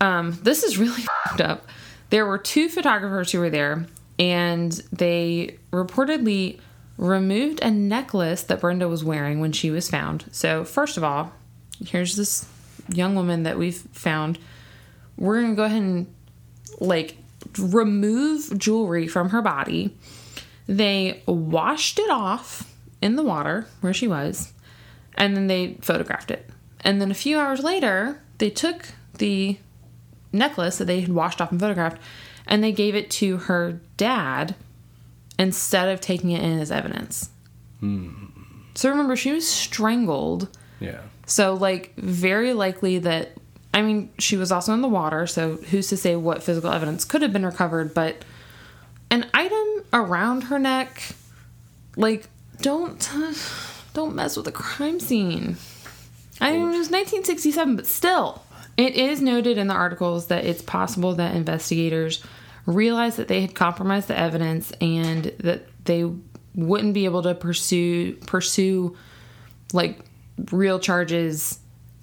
[0.00, 1.66] Um, this is really fucked up.
[2.10, 3.86] There were two photographers who were there,
[4.18, 6.60] and they reportedly
[6.96, 10.24] removed a necklace that Brenda was wearing when she was found.
[10.30, 11.32] So, first of all,
[11.84, 12.48] here's this
[12.88, 14.38] young woman that we've found.
[15.16, 16.14] We're going to go ahead and
[16.80, 17.16] like
[17.58, 19.96] remove jewelry from her body.
[20.66, 24.52] They washed it off in the water where she was,
[25.14, 26.48] and then they photographed it.
[26.80, 28.88] And then a few hours later, they took
[29.18, 29.58] the
[30.32, 32.00] necklace that they had washed off and photographed
[32.46, 34.54] and they gave it to her dad
[35.38, 37.30] instead of taking it in as evidence.
[37.80, 38.10] Hmm.
[38.74, 40.48] So remember, she was strangled.
[40.80, 41.00] Yeah.
[41.26, 43.32] So, like, very likely that,
[43.72, 47.04] I mean, she was also in the water, so who's to say what physical evidence
[47.04, 48.24] could have been recovered, but
[49.10, 51.14] an item around her neck,
[51.96, 52.28] like,
[52.60, 53.10] don't,
[53.94, 55.56] don't mess with a crime scene.
[56.40, 58.43] I mean, it was 1967, but still.
[58.76, 62.22] It is noted in the articles that it's possible that investigators
[62.66, 66.10] realized that they had compromised the evidence and that they
[66.54, 68.96] wouldn't be able to pursue pursue
[69.72, 70.00] like
[70.50, 71.58] real charges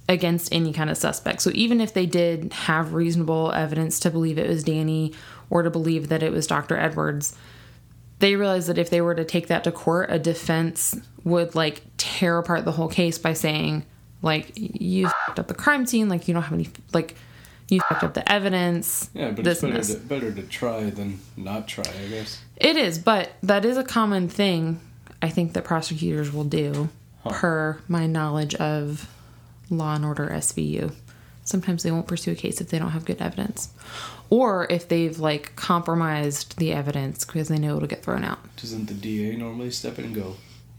[0.07, 1.41] against any kind of suspect.
[1.41, 5.13] So even if they did have reasonable evidence to believe it was Danny
[5.49, 6.78] or to believe that it was Dr.
[6.78, 7.36] Edwards,
[8.19, 11.84] they realized that if they were to take that to court, a defense would like
[11.97, 13.86] tear apart the whole case by saying
[14.22, 17.15] like you fucked up the crime scene, like you don't have any like
[17.69, 19.09] you fucked up the evidence.
[19.13, 22.41] Yeah, but it's better to, better to try than not try, I guess.
[22.57, 24.80] It is, but that is a common thing
[25.22, 26.89] I think that prosecutors will do,
[27.26, 29.09] per my knowledge of
[29.69, 30.93] Law and Order SVU.
[31.43, 33.69] Sometimes they won't pursue a case if they don't have good evidence,
[34.30, 38.39] or if they've like compromised the evidence because they know it'll get thrown out.
[38.57, 40.36] Doesn't the DA normally step in and go,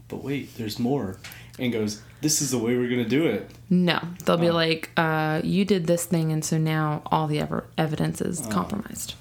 [0.07, 1.17] but wait, there's more?
[1.59, 3.51] And goes, this is the way we're going to do it.
[3.69, 7.65] No, they'll be like, uh, "You did this thing, and so now all the ever-
[7.77, 9.13] evidence is compromised."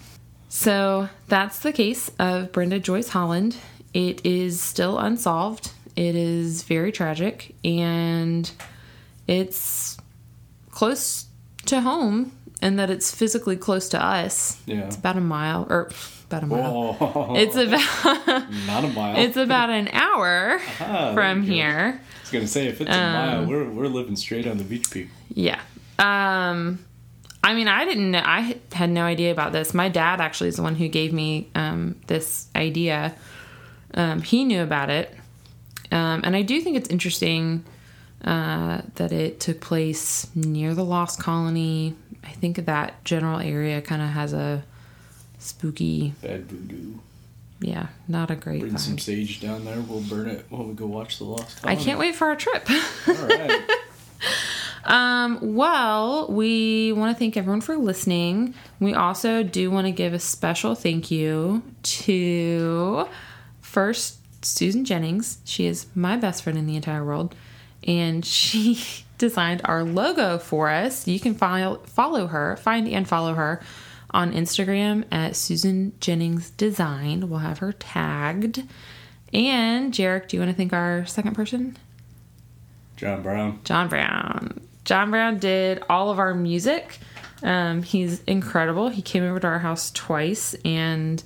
[0.49, 3.57] So that's the case of Brenda Joyce Holland.
[3.93, 5.72] It is still unsolved.
[5.97, 8.51] It is very tragic, and
[9.26, 9.99] it's
[10.70, 11.26] close
[11.66, 14.59] to home, and that it's physically close to us.
[14.64, 14.87] Yeah.
[14.87, 15.91] It's about a mile, or
[16.33, 16.97] about a mile.
[17.01, 19.16] Oh, It's about not a mile.
[19.16, 22.01] it's about an hour Ah, from here.
[22.01, 24.64] I was to say, if it's a Um, mile, we're, we're living straight on the
[24.64, 25.14] beach, people.
[25.35, 25.61] Yeah.
[25.99, 26.78] Um
[27.45, 29.74] I mean, I didn't know I had no idea about this.
[29.74, 33.14] My dad actually is the one who gave me um this idea.
[33.95, 35.14] Um he knew about it.
[35.91, 37.64] Um and I do think it's interesting
[38.24, 41.95] uh that it took place near the Lost Colony.
[42.24, 44.62] I think that general area kind of has a
[45.43, 46.95] spooky, Bad voodoo.
[47.61, 49.80] yeah, not a great Bring some sage down there.
[49.80, 52.68] We'll burn it while we go watch the Lost I can't wait for our trip.
[53.09, 53.61] All right.
[54.84, 58.55] Um, well, we want to thank everyone for listening.
[58.80, 63.07] We also do want to give a special thank you to
[63.61, 65.38] first Susan Jennings.
[65.45, 67.34] She is my best friend in the entire world,
[67.86, 68.82] and she
[69.18, 71.07] designed our logo for us.
[71.07, 73.62] You can follow follow her, find and follow her
[74.13, 77.29] on Instagram at Susan Jennings Design.
[77.29, 78.63] We'll have her tagged.
[79.33, 81.77] And Jarek, do you want to thank our second person?
[82.97, 83.61] John Brown.
[83.65, 84.61] John Brown.
[84.85, 86.99] John Brown did all of our music.
[87.43, 88.89] Um, he's incredible.
[88.89, 91.23] He came over to our house twice and